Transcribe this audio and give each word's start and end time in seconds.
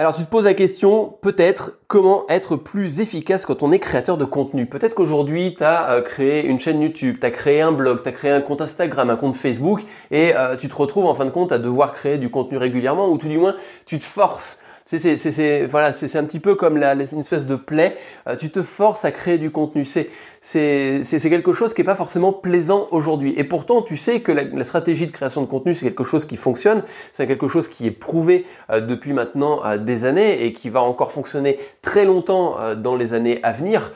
Alors 0.00 0.14
tu 0.14 0.24
te 0.24 0.30
poses 0.30 0.44
la 0.44 0.54
question, 0.54 1.18
peut-être, 1.22 1.72
comment 1.88 2.24
être 2.28 2.54
plus 2.54 3.00
efficace 3.00 3.44
quand 3.44 3.64
on 3.64 3.72
est 3.72 3.80
créateur 3.80 4.16
de 4.16 4.24
contenu? 4.24 4.66
Peut-être 4.66 4.94
qu'aujourd'hui, 4.94 5.56
tu 5.56 5.64
as 5.64 5.90
euh, 5.90 6.02
créé 6.02 6.46
une 6.46 6.60
chaîne 6.60 6.80
YouTube, 6.80 7.16
tu 7.18 7.26
as 7.26 7.32
créé 7.32 7.62
un 7.62 7.72
blog, 7.72 8.04
tu 8.04 8.08
as 8.08 8.12
créé 8.12 8.30
un 8.30 8.40
compte 8.40 8.60
Instagram, 8.60 9.10
un 9.10 9.16
compte 9.16 9.34
Facebook, 9.34 9.82
et 10.12 10.36
euh, 10.36 10.54
tu 10.54 10.68
te 10.68 10.76
retrouves 10.76 11.06
en 11.06 11.16
fin 11.16 11.24
de 11.24 11.30
compte 11.30 11.50
à 11.50 11.58
devoir 11.58 11.94
créer 11.94 12.16
du 12.16 12.30
contenu 12.30 12.58
régulièrement, 12.58 13.08
ou 13.08 13.18
tout 13.18 13.26
du 13.26 13.38
moins, 13.38 13.56
tu 13.86 13.98
te 13.98 14.04
forces 14.04 14.62
c'est 14.96 15.18
c'est 15.18 15.66
voilà, 15.66 15.92
c'est 15.92 16.16
un 16.16 16.24
petit 16.24 16.40
peu 16.40 16.54
comme 16.54 16.78
la, 16.78 16.94
une 16.94 17.20
espèce 17.20 17.44
de 17.44 17.56
plaie. 17.56 17.98
Euh, 18.26 18.36
tu 18.36 18.48
te 18.48 18.62
forces 18.62 19.04
à 19.04 19.12
créer 19.12 19.36
du 19.36 19.50
contenu. 19.50 19.84
C'est 19.84 20.08
c'est 20.40 21.28
quelque 21.28 21.52
chose 21.52 21.74
qui 21.74 21.82
est 21.82 21.84
pas 21.84 21.96
forcément 21.96 22.32
plaisant 22.32 22.88
aujourd'hui. 22.90 23.34
Et 23.36 23.44
pourtant, 23.44 23.82
tu 23.82 23.98
sais 23.98 24.20
que 24.20 24.32
la, 24.32 24.44
la, 24.44 24.64
stratégie 24.64 25.06
de 25.06 25.10
création 25.10 25.42
de 25.42 25.46
contenu, 25.46 25.74
c'est 25.74 25.84
quelque 25.84 26.04
chose 26.04 26.24
qui 26.24 26.36
fonctionne. 26.36 26.84
C'est 27.12 27.26
quelque 27.26 27.48
chose 27.48 27.68
qui 27.68 27.86
est 27.86 27.90
prouvé 27.90 28.46
euh, 28.70 28.80
depuis 28.80 29.12
maintenant 29.12 29.62
euh, 29.66 29.76
des 29.76 30.04
années 30.06 30.44
et 30.44 30.54
qui 30.54 30.70
va 30.70 30.80
encore 30.80 31.12
fonctionner 31.12 31.58
très 31.82 32.06
longtemps 32.06 32.56
dans 32.76 32.96
les 32.96 33.12
années 33.12 33.40
à 33.42 33.52
venir. 33.52 33.92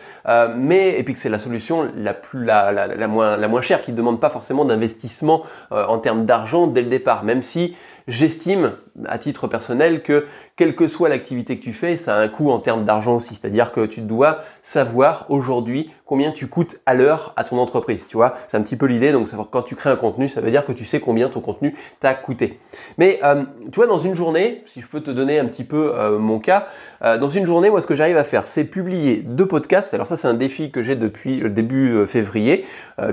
mais 0.57 0.99
et 0.99 1.03
puis 1.05 1.15
que 1.15 1.21
c'est 1.21 1.31
la 1.31 1.39
solution 1.39 1.89
la 1.97 2.13
plus 2.13 2.45
la, 2.45 2.71
la, 2.73 2.87
la, 2.87 3.09
moins 3.09 3.37
la 3.37 3.49
moins 3.49 3.63
chère 3.63 3.83
qui 3.83 3.93
ne 3.93 3.97
demande 3.97 4.21
pas 4.21 4.31
forcément 4.31 4.65
d'investissement 4.65 5.45
en 5.71 5.99
termes 5.99 6.27
d'argent 6.27 6.67
dès 6.67 6.83
le 6.83 6.89
départ. 6.89 7.25
Même 7.25 7.43
si 7.43 7.77
j'estime 8.09 8.73
à 9.07 9.19
titre 9.19 9.49
personnel 9.49 10.03
que 10.03 10.27
quelle 10.57 10.75
que 10.75 10.87
soit 10.87 11.09
l'activité 11.09 11.59
que 11.59 11.65
tu 11.65 11.73
fais, 11.73 11.97
ça 11.97 12.17
a 12.17 12.21
un 12.21 12.29
coût 12.29 12.51
en 12.51 12.59
termes 12.59 12.85
d'argent 12.85 13.17
aussi. 13.17 13.35
C'est-à-dire 13.35 13.73
que 13.73 13.87
tu 13.87 14.01
dois 14.01 14.43
savoir 14.63 15.27
aujourd'hui 15.29 15.91
combien 16.13 16.31
tu 16.31 16.47
coûtes 16.47 16.77
à 16.85 16.93
l'heure 16.93 17.33
à 17.37 17.45
ton 17.45 17.57
entreprise. 17.57 18.07
Tu 18.07 18.19
vois, 18.19 18.35
c'est 18.47 18.59
un 18.59 18.63
petit 18.63 18.77
peu 18.77 18.85
l'idée. 18.85 19.13
Donc, 19.13 19.29
quand 19.51 19.63
tu 19.63 19.75
crées 19.75 19.89
un 19.89 19.97
contenu, 19.97 20.29
ça 20.29 20.43
veut 20.43 20.51
dire 20.51 20.67
que 20.67 20.73
tu 20.73 20.85
sais 20.85 21.01
combien 21.01 21.31
ton 21.31 21.41
contenu 21.41 21.75
t'a 22.01 22.15
coûté. 22.15 22.61
Mais 22.99 23.19
euh, 23.25 23.45
tu 23.71 23.77
vois, 23.77 23.87
dans 23.87 23.97
une 23.97 24.15
journée, 24.15 24.63
si 24.67 24.83
je 24.83 24.87
peux 24.89 25.01
te 25.01 25.11
donner 25.11 25.39
un 25.39 25.47
petit 25.47 25.65
peu 25.65 25.95
euh, 25.95 26.19
mon 26.19 26.39
cas, 26.39 26.69
euh, 27.03 27.17
dans 27.17 27.29
une 27.29 27.47
journée, 27.47 27.71
moi, 27.71 27.81
ce 27.81 27.87
que 27.87 27.95
j'arrive 27.95 28.19
à 28.19 28.25
faire, 28.25 28.47
c'est 28.47 28.65
publier 28.65 29.23
deux 29.23 29.47
podcasts. 29.47 29.95
Alors 29.95 30.07
ça, 30.07 30.17
c'est 30.19 30.29
un 30.29 30.35
défi 30.35 30.71
que 30.71 30.83
j'ai 30.83 30.97
depuis 30.97 31.41
le 31.41 31.49
début 31.49 32.07
février, 32.07 32.67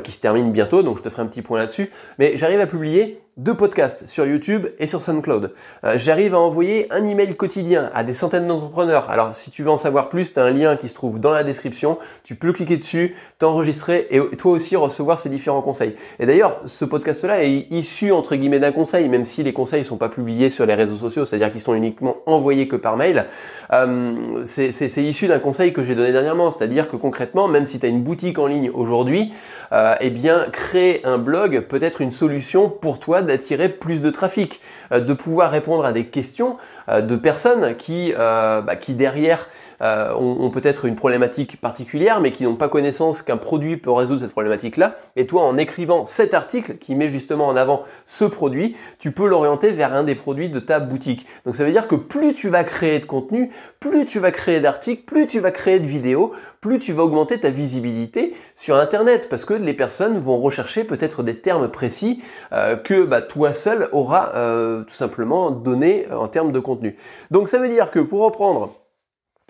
qui 0.04 0.12
se 0.12 0.20
termine 0.20 0.52
bientôt. 0.52 0.84
Donc, 0.84 0.98
je 0.98 1.04
te 1.04 1.10
ferai 1.10 1.22
un 1.22 1.28
petit 1.28 1.42
point 1.42 1.58
là-dessus. 1.58 1.90
Mais 2.20 2.34
j'arrive 2.36 2.60
à 2.60 2.68
publier 2.68 3.22
deux 3.38 3.56
podcasts 3.56 4.06
sur 4.08 4.26
YouTube 4.26 4.68
et 4.78 4.88
sur 4.88 5.02
SoundCloud. 5.02 5.54
j'arrive 5.96 6.36
à 6.36 6.40
envoyer 6.40 6.92
un 6.92 7.06
email 7.06 7.36
quotidien 7.36 7.90
à 7.94 8.04
des 8.04 8.14
centaines 8.14 8.48
d'entrepreneurs. 8.48 9.10
Alors 9.10 9.34
si 9.34 9.50
tu 9.50 9.64
veux 9.64 9.72
en 9.72 9.78
savoir 9.78 10.10
plus, 10.10 10.34
tu 10.34 10.40
as 10.40 10.44
un 10.44 10.52
lien 10.52 10.76
qui 10.76 10.90
se 10.90 10.94
trouve 10.94 11.20
dans 11.20 11.32
la 11.32 11.39
description. 11.44 11.98
Tu 12.24 12.36
peux 12.36 12.54
cliquer 12.54 12.78
dessus, 12.78 13.16
t'enregistrer 13.38 14.08
et 14.12 14.20
toi 14.38 14.52
aussi 14.52 14.76
recevoir 14.76 15.20
ces 15.20 15.30
différents 15.30 15.62
conseils. 15.62 15.96
Et 16.20 16.26
d'ailleurs, 16.26 16.62
ce 16.66 16.86
podcast-là 16.86 17.44
est 17.44 17.68
issu 17.72 18.12
entre 18.12 18.36
guillemets 18.36 18.60
d'un 18.60 18.72
conseil, 18.72 19.08
même 19.10 19.26
si 19.26 19.44
les 19.44 19.54
conseils 19.54 19.82
ne 19.82 19.86
sont 19.86 19.98
pas 19.98 20.10
publiés 20.10 20.50
sur 20.50 20.66
les 20.66 20.76
réseaux 20.76 20.96
sociaux, 20.96 21.26
c'est-à-dire 21.26 21.52
qu'ils 21.52 21.62
sont 21.62 21.74
uniquement 21.74 22.18
envoyés 22.26 22.68
que 22.68 22.76
par 22.76 22.98
mail. 22.98 23.26
Euh, 23.74 24.44
c'est 24.46 25.04
issu 25.04 25.28
d'un 25.28 25.40
conseil 25.40 25.74
que 25.74 25.84
j'ai 25.84 25.96
donné 25.96 26.12
dernièrement, 26.12 26.52
c'est-à-dire 26.52 26.88
que 26.88 26.96
concrètement, 26.96 27.48
même 27.48 27.66
si 27.66 27.80
tu 27.80 27.86
as 27.86 27.90
une 27.90 28.04
boutique 28.04 28.40
en 28.40 28.48
ligne 28.48 28.70
aujourd'hui, 28.74 29.34
euh, 29.72 29.96
eh 30.02 30.10
bien 30.10 30.48
créer 30.52 31.06
un 31.06 31.18
blog 31.18 31.62
peut 31.62 31.82
être 31.82 32.02
une 32.02 32.12
solution 32.12 32.70
pour 32.70 33.00
toi 33.00 33.22
d'attirer 33.22 33.70
plus 33.70 34.02
de 34.02 34.10
trafic, 34.10 34.60
euh, 34.92 35.00
de 35.00 35.14
pouvoir 35.14 35.52
répondre 35.52 35.86
à 35.86 35.94
des 35.94 36.06
questions 36.06 36.58
euh, 36.90 37.02
de 37.02 37.16
personnes 37.16 37.76
qui, 37.76 38.14
bah, 38.18 38.76
qui 38.80 38.94
derrière 38.94 39.48
euh, 39.82 40.14
ont, 40.14 40.50
peut-être 40.50 40.86
une 40.86 40.96
problématique 40.96 41.62
particulière, 41.62 42.20
mais 42.20 42.32
qui 42.32 42.44
n'ont 42.44 42.56
pas 42.56 42.68
connaissance 42.68 43.22
qu'un 43.22 43.38
produit 43.38 43.78
peut 43.78 43.92
résoudre 43.92 44.20
cette 44.20 44.32
problématique-là. 44.32 44.96
Et 45.16 45.26
toi, 45.26 45.44
en 45.44 45.58
écrivant 45.58 46.06
cet 46.06 46.34
article 46.34 46.78
qui 46.78 46.96
met 46.96 47.08
justement 47.08 47.48
en 47.48 47.56
avant 47.56 47.84
ce 48.06 48.26
produit, 48.26 48.76
tu 49.00 49.12
peux 49.12 49.28
l'orienter 49.28 49.72
vers 49.72 49.94
un 49.94 50.04
des 50.04 50.16
produits 50.16 50.50
de 50.50 50.60
ta 50.60 50.80
boutique. 50.80 51.26
Donc 51.46 51.56
ça 51.56 51.64
veut 51.64 51.72
dire 51.72 51.88
que 51.88 51.96
plus 51.96 52.34
tu 52.34 52.50
vas 52.50 52.64
créer 52.64 53.00
de 53.00 53.06
contenu, 53.06 53.52
plus 53.80 54.06
tu 54.06 54.20
vas 54.20 54.32
créer 54.32 54.60
d'articles, 54.60 55.04
plus 55.04 55.28
tu 55.28 55.40
vas 55.40 55.52
créer 55.52 55.80
de 55.80 55.88
vidéos, 55.88 56.34
plus 56.62 56.80
tu 56.80 56.92
vas 56.92 57.04
augmenter 57.04 57.40
ta 57.40 57.50
visibilité 57.50 58.34
sur 58.56 58.76
Internet, 58.76 59.28
parce 59.30 59.46
que 59.46 59.54
les 59.54 59.74
personnes 59.74 60.18
vont 60.18 60.40
rechercher 60.40 60.84
peut-être 60.84 61.24
des 61.24 61.40
termes 61.40 61.70
précis 61.70 62.22
que 62.84 63.04
bah, 63.04 63.22
toi 63.22 63.54
seul 63.54 63.88
auras 63.92 64.32
tout 64.84 64.94
simplement 64.94 65.52
donné 65.52 66.08
en 66.12 66.28
termes 66.28 66.52
de 66.52 66.60
contenu. 66.60 66.98
Donc 67.32 67.48
ça 67.48 67.60
veut 67.60 67.70
dire 67.70 67.92
que 67.92 68.00
pour 68.00 68.22
reprendre 68.22 68.79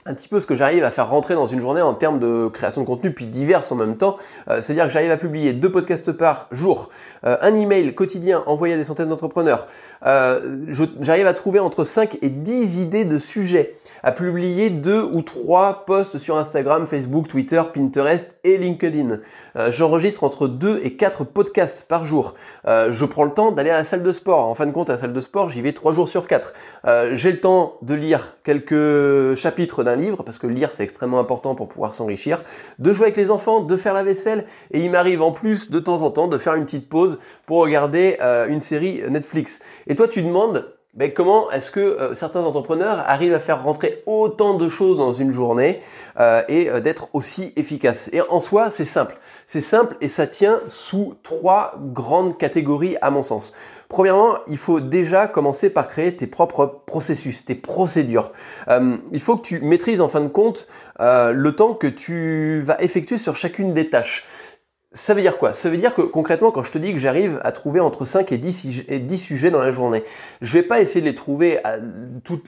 un 0.09 0.15
petit 0.15 0.27
peu 0.27 0.39
ce 0.39 0.47
que 0.47 0.55
j'arrive 0.55 0.83
à 0.83 0.89
faire 0.89 1.07
rentrer 1.07 1.35
dans 1.35 1.45
une 1.45 1.61
journée 1.61 1.83
en 1.83 1.93
termes 1.93 2.19
de 2.19 2.47
création 2.47 2.81
de 2.81 2.87
contenu, 2.87 3.13
puis 3.13 3.27
divers 3.27 3.71
en 3.71 3.75
même 3.75 3.95
temps. 3.95 4.17
Euh, 4.49 4.59
c'est-à-dire 4.59 4.85
que 4.85 4.89
j'arrive 4.89 5.11
à 5.11 5.17
publier 5.17 5.53
deux 5.53 5.71
podcasts 5.71 6.11
par 6.11 6.47
jour, 6.51 6.89
euh, 7.25 7.37
un 7.41 7.53
email 7.53 7.93
quotidien 7.93 8.43
envoyé 8.47 8.73
à 8.73 8.77
des 8.77 8.83
centaines 8.83 9.09
d'entrepreneurs. 9.09 9.67
Euh, 10.05 10.57
j'arrive 10.99 11.27
à 11.27 11.33
trouver 11.33 11.59
entre 11.59 11.83
5 11.83 12.17
et 12.23 12.29
10 12.29 12.79
idées 12.79 13.05
de 13.05 13.19
sujets 13.19 13.75
à 14.03 14.11
publier 14.11 14.69
deux 14.69 15.01
ou 15.01 15.21
trois 15.21 15.85
posts 15.85 16.17
sur 16.17 16.37
Instagram, 16.37 16.85
Facebook, 16.85 17.27
Twitter, 17.27 17.61
Pinterest 17.73 18.37
et 18.43 18.57
LinkedIn. 18.57 19.19
Euh, 19.55 19.71
j'enregistre 19.71 20.23
entre 20.23 20.47
deux 20.47 20.79
et 20.83 20.95
quatre 20.95 21.23
podcasts 21.23 21.85
par 21.87 22.05
jour. 22.05 22.35
Euh, 22.67 22.91
je 22.91 23.05
prends 23.05 23.23
le 23.23 23.31
temps 23.31 23.51
d'aller 23.51 23.69
à 23.69 23.77
la 23.77 23.83
salle 23.83 24.03
de 24.03 24.11
sport. 24.11 24.47
En 24.47 24.55
fin 24.55 24.65
de 24.65 24.71
compte, 24.71 24.89
à 24.89 24.93
la 24.93 24.99
salle 24.99 25.13
de 25.13 25.21
sport, 25.21 25.49
j'y 25.49 25.61
vais 25.61 25.73
trois 25.73 25.93
jours 25.93 26.07
sur 26.07 26.27
quatre. 26.27 26.53
Euh, 26.85 27.15
j'ai 27.15 27.31
le 27.31 27.39
temps 27.39 27.77
de 27.81 27.93
lire 27.93 28.37
quelques 28.43 29.35
chapitres 29.35 29.83
d'un 29.83 29.95
livre, 29.95 30.23
parce 30.23 30.37
que 30.37 30.47
lire 30.47 30.71
c'est 30.71 30.83
extrêmement 30.83 31.19
important 31.19 31.55
pour 31.55 31.67
pouvoir 31.67 31.93
s'enrichir, 31.93 32.43
de 32.79 32.93
jouer 32.93 33.05
avec 33.05 33.17
les 33.17 33.31
enfants, 33.31 33.61
de 33.61 33.77
faire 33.77 33.93
la 33.93 34.03
vaisselle, 34.03 34.45
et 34.71 34.79
il 34.79 34.91
m'arrive 34.91 35.21
en 35.21 35.31
plus 35.31 35.69
de 35.69 35.79
temps 35.79 36.01
en 36.01 36.11
temps 36.11 36.27
de 36.27 36.37
faire 36.37 36.53
une 36.53 36.65
petite 36.65 36.89
pause 36.89 37.19
pour 37.45 37.61
regarder 37.61 38.17
une 38.47 38.61
série 38.61 39.01
Netflix. 39.09 39.59
Et 39.87 39.95
toi, 39.95 40.07
tu 40.07 40.21
demandes 40.21 40.65
ben, 40.99 41.13
comment 41.13 41.49
est-ce 41.49 41.71
que 41.71 41.79
euh, 41.79 42.13
certains 42.13 42.41
entrepreneurs 42.41 42.99
arrivent 43.07 43.33
à 43.33 43.39
faire 43.39 43.63
rentrer 43.63 44.03
autant 44.05 44.55
de 44.55 44.67
choses 44.67 44.97
dans 44.97 45.13
une 45.13 45.31
journée 45.31 45.79
euh, 46.19 46.41
et 46.49 46.69
euh, 46.69 46.81
d'être 46.81 47.07
aussi 47.13 47.53
efficaces? 47.55 48.09
Et 48.11 48.19
en 48.19 48.41
soi, 48.41 48.69
c'est 48.69 48.83
simple. 48.83 49.17
C'est 49.47 49.61
simple 49.61 49.95
et 50.01 50.09
ça 50.09 50.27
tient 50.27 50.59
sous 50.67 51.15
trois 51.23 51.75
grandes 51.93 52.37
catégories 52.37 52.97
à 53.01 53.11
mon 53.11 53.23
sens. 53.23 53.53
Premièrement, 53.87 54.39
il 54.47 54.57
faut 54.57 54.81
déjà 54.81 55.29
commencer 55.29 55.69
par 55.69 55.87
créer 55.87 56.17
tes 56.17 56.27
propres 56.27 56.81
processus, 56.85 57.45
tes 57.45 57.55
procédures. 57.55 58.33
il 58.69 59.19
faut 59.19 59.37
que 59.37 59.41
tu 59.41 59.61
maîtrises 59.61 60.01
en 60.01 60.09
fin 60.09 60.21
de 60.21 60.27
compte 60.27 60.67
le 60.99 61.49
temps 61.51 61.73
que 61.73 61.87
tu 61.87 62.61
vas 62.61 62.79
effectuer 62.81 63.17
sur 63.17 63.35
chacune 63.35 63.73
des 63.73 63.89
tâches. 63.89 64.27
Ça 64.91 65.13
veut 65.13 65.21
dire 65.21 65.37
quoi? 65.37 65.53
Ça 65.53 65.69
veut 65.69 65.77
dire 65.77 65.93
que 65.93 66.01
concrètement, 66.01 66.49
quand 66.49 66.63
je 66.63 66.71
te 66.71 66.79
dis 66.79 66.93
que 66.93 66.97
j'arrive 66.97 67.39
à 67.43 67.51
trouver 67.51 67.79
entre 67.79 68.05
5 68.05 68.31
et 68.31 68.39
10, 68.39 68.85
et 68.87 68.97
10 68.97 69.19
sujets 69.19 69.51
dans 69.51 69.59
la 69.59 69.69
journée, 69.69 70.03
je 70.41 70.51
vais 70.51 70.63
pas 70.63 70.81
essayer 70.81 70.99
de 71.01 71.05
les 71.05 71.13
trouver 71.13 71.59
tout, 72.23 72.41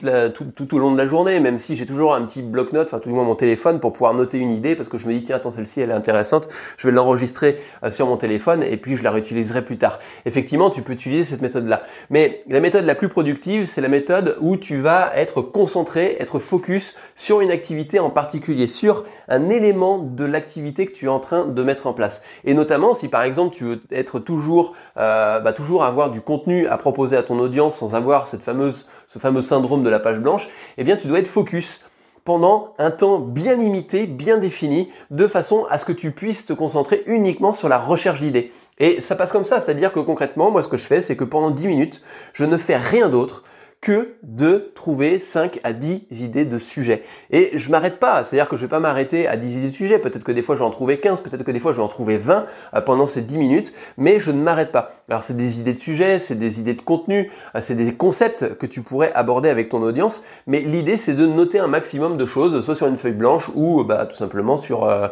tout, 0.56 0.74
au 0.74 0.78
long 0.80 0.90
de 0.90 0.98
la 0.98 1.06
journée, 1.06 1.38
même 1.38 1.58
si 1.58 1.76
j'ai 1.76 1.86
toujours 1.86 2.16
un 2.16 2.22
petit 2.22 2.42
bloc-notes, 2.42 2.88
enfin 2.88 2.98
tout 2.98 3.10
du 3.10 3.14
moins 3.14 3.22
mon 3.22 3.36
téléphone 3.36 3.78
pour 3.78 3.92
pouvoir 3.92 4.12
noter 4.14 4.38
une 4.38 4.50
idée, 4.50 4.74
parce 4.74 4.88
que 4.88 4.98
je 4.98 5.06
me 5.06 5.12
dis 5.12 5.22
tiens 5.22 5.36
attends 5.36 5.52
celle-ci 5.52 5.82
elle 5.82 5.90
est 5.90 5.94
intéressante, 5.94 6.48
je 6.78 6.88
vais 6.88 6.92
l'enregistrer 6.92 7.60
euh, 7.84 7.92
sur 7.92 8.08
mon 8.08 8.16
téléphone 8.16 8.64
et 8.64 8.76
puis 8.76 8.96
je 8.96 9.04
la 9.04 9.12
réutiliserai 9.12 9.64
plus 9.64 9.78
tard. 9.78 10.00
Effectivement, 10.26 10.68
tu 10.68 10.82
peux 10.82 10.94
utiliser 10.94 11.22
cette 11.22 11.42
méthode-là, 11.42 11.84
mais 12.10 12.42
la 12.48 12.58
méthode 12.58 12.86
la 12.86 12.96
plus 12.96 13.08
productive, 13.08 13.66
c'est 13.66 13.80
la 13.80 13.86
méthode 13.86 14.36
où 14.40 14.56
tu 14.56 14.80
vas 14.80 15.12
être 15.14 15.42
concentré, 15.42 16.16
être 16.18 16.40
focus 16.40 16.96
sur 17.14 17.40
une 17.40 17.52
activité 17.52 18.00
en 18.00 18.10
particulier, 18.10 18.66
sur 18.66 19.04
un 19.28 19.48
élément 19.48 19.98
de 19.98 20.24
l'activité 20.24 20.86
que 20.86 20.92
tu 20.92 21.04
es 21.04 21.08
en 21.08 21.20
train 21.20 21.46
de 21.46 21.62
mettre 21.62 21.86
en 21.86 21.92
place. 21.92 22.20
Et 22.44 22.54
notamment 22.54 22.94
si 22.94 23.08
par 23.08 23.22
exemple 23.22 23.54
tu 23.54 23.64
veux 23.64 23.82
être 23.90 24.18
toujours, 24.18 24.74
euh, 24.96 25.40
bah, 25.40 25.52
toujours 25.52 25.84
avoir 25.84 26.10
du 26.10 26.20
contenu 26.20 26.66
à 26.66 26.76
proposer 26.78 27.16
à 27.16 27.22
ton 27.22 27.38
audience 27.38 27.76
sans 27.76 27.94
avoir 27.94 28.26
ce 28.26 28.36
fameux 28.36 29.40
syndrome 29.40 29.82
de 29.82 29.90
la 29.90 30.00
page 30.00 30.20
blanche, 30.20 30.48
eh 30.78 30.84
bien 30.84 30.96
tu 30.96 31.06
dois 31.06 31.18
être 31.18 31.28
focus 31.28 31.84
pendant 32.24 32.74
un 32.78 32.90
temps 32.90 33.18
bien 33.18 33.56
limité, 33.56 34.06
bien 34.06 34.38
défini, 34.38 34.90
de 35.10 35.26
façon 35.26 35.66
à 35.70 35.78
ce 35.78 35.84
que 35.84 35.92
tu 35.92 36.12
puisses 36.12 36.46
te 36.46 36.52
concentrer 36.52 37.02
uniquement 37.06 37.52
sur 37.52 37.68
la 37.68 37.78
recherche 37.78 38.20
d'idées. 38.20 38.52
Et 38.78 39.00
ça 39.00 39.16
passe 39.16 39.32
comme 39.32 39.44
ça, 39.44 39.60
c'est-à-dire 39.60 39.92
que 39.92 40.00
concrètement, 40.00 40.50
moi 40.50 40.62
ce 40.62 40.68
que 40.68 40.76
je 40.76 40.86
fais, 40.86 41.02
c'est 41.02 41.16
que 41.16 41.24
pendant 41.24 41.50
10 41.50 41.66
minutes, 41.66 42.02
je 42.32 42.44
ne 42.44 42.56
fais 42.56 42.76
rien 42.76 43.08
d'autre 43.08 43.42
que 43.82 44.14
de 44.22 44.70
trouver 44.76 45.18
5 45.18 45.60
à 45.64 45.72
10 45.72 46.06
idées 46.22 46.44
de 46.44 46.58
sujets. 46.58 47.02
Et 47.30 47.50
je 47.54 47.68
m'arrête 47.68 47.98
pas, 47.98 48.22
c'est-à-dire 48.22 48.48
que 48.48 48.56
je 48.56 48.62
vais 48.62 48.68
pas 48.68 48.78
m'arrêter 48.78 49.26
à 49.26 49.36
10 49.36 49.56
idées 49.56 49.66
de 49.66 49.72
sujets, 49.72 49.98
peut-être 49.98 50.22
que 50.22 50.30
des 50.30 50.40
fois 50.40 50.54
je 50.54 50.60
vais 50.60 50.64
en 50.64 50.70
trouver 50.70 51.00
15, 51.00 51.20
peut-être 51.20 51.42
que 51.42 51.50
des 51.50 51.58
fois 51.58 51.72
je 51.72 51.78
vais 51.78 51.82
en 51.82 51.88
trouver 51.88 52.16
20 52.16 52.46
euh, 52.74 52.80
pendant 52.80 53.08
ces 53.08 53.22
10 53.22 53.38
minutes, 53.38 53.74
mais 53.98 54.20
je 54.20 54.30
ne 54.30 54.40
m'arrête 54.40 54.70
pas. 54.70 54.92
Alors 55.08 55.24
c'est 55.24 55.36
des 55.36 55.58
idées 55.58 55.72
de 55.72 55.78
sujets, 55.78 56.20
c'est 56.20 56.36
des 56.36 56.60
idées 56.60 56.74
de 56.74 56.80
contenu, 56.80 57.32
euh, 57.56 57.58
c'est 57.60 57.74
des 57.74 57.92
concepts 57.92 58.56
que 58.56 58.66
tu 58.66 58.82
pourrais 58.82 59.12
aborder 59.14 59.48
avec 59.48 59.68
ton 59.68 59.82
audience, 59.82 60.22
mais 60.46 60.60
l'idée 60.60 60.96
c'est 60.96 61.14
de 61.14 61.26
noter 61.26 61.58
un 61.58 61.66
maximum 61.66 62.16
de 62.16 62.24
choses, 62.24 62.64
soit 62.64 62.76
sur 62.76 62.86
une 62.86 62.98
feuille 62.98 63.12
blanche 63.12 63.50
ou 63.56 63.82
bah, 63.82 64.06
tout 64.06 64.16
simplement 64.16 64.56
sur, 64.56 64.84
euh, 64.84 65.08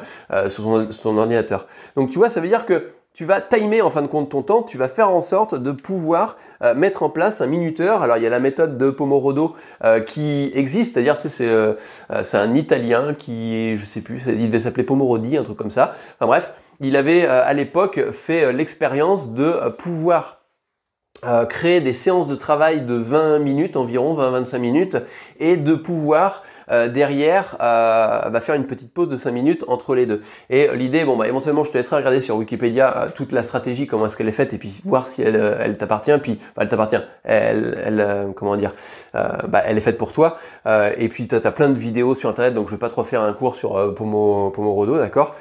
sur, 0.48 0.62
son, 0.62 0.90
sur, 0.92 1.02
son, 1.02 1.18
ordinateur. 1.18 1.66
Donc 1.96 2.10
tu 2.10 2.18
vois, 2.18 2.28
ça 2.28 2.40
veut 2.40 2.48
dire 2.48 2.66
que 2.66 2.92
tu 3.12 3.24
vas 3.24 3.40
timer 3.40 3.82
en 3.82 3.90
fin 3.90 4.02
de 4.02 4.06
compte 4.06 4.30
ton 4.30 4.42
temps, 4.42 4.62
tu 4.62 4.78
vas 4.78 4.88
faire 4.88 5.10
en 5.10 5.20
sorte 5.20 5.54
de 5.54 5.72
pouvoir 5.72 6.36
euh, 6.62 6.74
mettre 6.74 7.02
en 7.02 7.10
place 7.10 7.40
un 7.40 7.46
minuteur. 7.46 8.02
Alors 8.02 8.16
il 8.16 8.22
y 8.22 8.26
a 8.26 8.30
la 8.30 8.40
méthode 8.40 8.78
de 8.78 8.90
Pomorodo 8.90 9.56
euh, 9.84 10.00
qui 10.00 10.50
existe, 10.54 10.94
c'est-à-dire 10.94 11.18
c'est 11.18 11.46
euh, 11.46 11.74
un 12.08 12.54
Italien 12.54 13.14
qui, 13.14 13.76
je 13.76 13.84
sais 13.84 14.00
plus, 14.00 14.22
il 14.26 14.46
devait 14.46 14.60
s'appeler 14.60 14.84
Pomorodi, 14.84 15.36
un 15.36 15.42
truc 15.42 15.56
comme 15.56 15.72
ça. 15.72 15.94
Enfin 16.16 16.26
bref, 16.26 16.52
il 16.80 16.96
avait 16.96 17.26
à 17.26 17.52
l'époque 17.52 18.10
fait 18.12 18.52
l'expérience 18.52 19.34
de 19.34 19.68
pouvoir 19.76 20.40
créer 21.50 21.82
des 21.82 21.92
séances 21.92 22.26
de 22.26 22.34
travail 22.34 22.80
de 22.80 22.94
20 22.94 23.40
minutes 23.40 23.76
environ, 23.76 24.16
20-25 24.16 24.58
minutes, 24.58 24.96
et 25.38 25.58
de 25.58 25.74
pouvoir 25.74 26.42
euh, 26.70 26.88
derrière 26.88 27.56
euh, 27.60 28.28
bah, 28.30 28.40
faire 28.40 28.54
une 28.54 28.66
petite 28.66 28.92
pause 28.92 29.08
de 29.08 29.16
5 29.16 29.30
minutes 29.32 29.64
entre 29.68 29.94
les 29.94 30.06
deux. 30.06 30.22
Et 30.50 30.68
l'idée, 30.74 31.04
bon 31.04 31.16
bah 31.16 31.26
éventuellement 31.26 31.64
je 31.64 31.70
te 31.70 31.76
laisserai 31.76 31.96
regarder 31.96 32.20
sur 32.20 32.36
Wikipédia 32.36 32.96
euh, 32.96 33.08
toute 33.14 33.32
la 33.32 33.42
stratégie, 33.42 33.86
comment 33.86 34.06
est-ce 34.06 34.16
qu'elle 34.16 34.28
est 34.28 34.32
faite, 34.32 34.54
et 34.54 34.58
puis 34.58 34.80
voir 34.84 35.06
si 35.06 35.22
elle, 35.22 35.36
elle 35.60 35.76
t'appartient, 35.76 36.16
puis 36.22 36.38
bah, 36.56 36.62
elle 36.62 36.68
t'appartient, 36.68 36.96
elle, 37.24 38.32
comment 38.36 38.56
dire, 38.56 38.74
bah, 39.14 39.62
elle 39.64 39.76
est 39.78 39.82
faite 39.82 39.98
pour 39.98 40.12
toi. 40.12 40.38
et 40.66 41.08
puis 41.08 41.26
tu 41.26 41.34
as, 41.34 41.52
plein 41.52 41.70
de 41.70 41.78
vidéos 41.78 42.14
sur 42.14 42.28
internet, 42.28 42.54
donc 42.54 42.68
je 42.68 42.74
vais 42.74 42.78
pas 42.78 42.88
trop 42.88 43.04
faire 43.04 43.22
un 43.22 43.32
cours 43.32 43.56
sur 43.56 43.94
Pomo, 43.94 44.50
Pomorodo, 44.50 44.96
d'accord? 44.98 45.34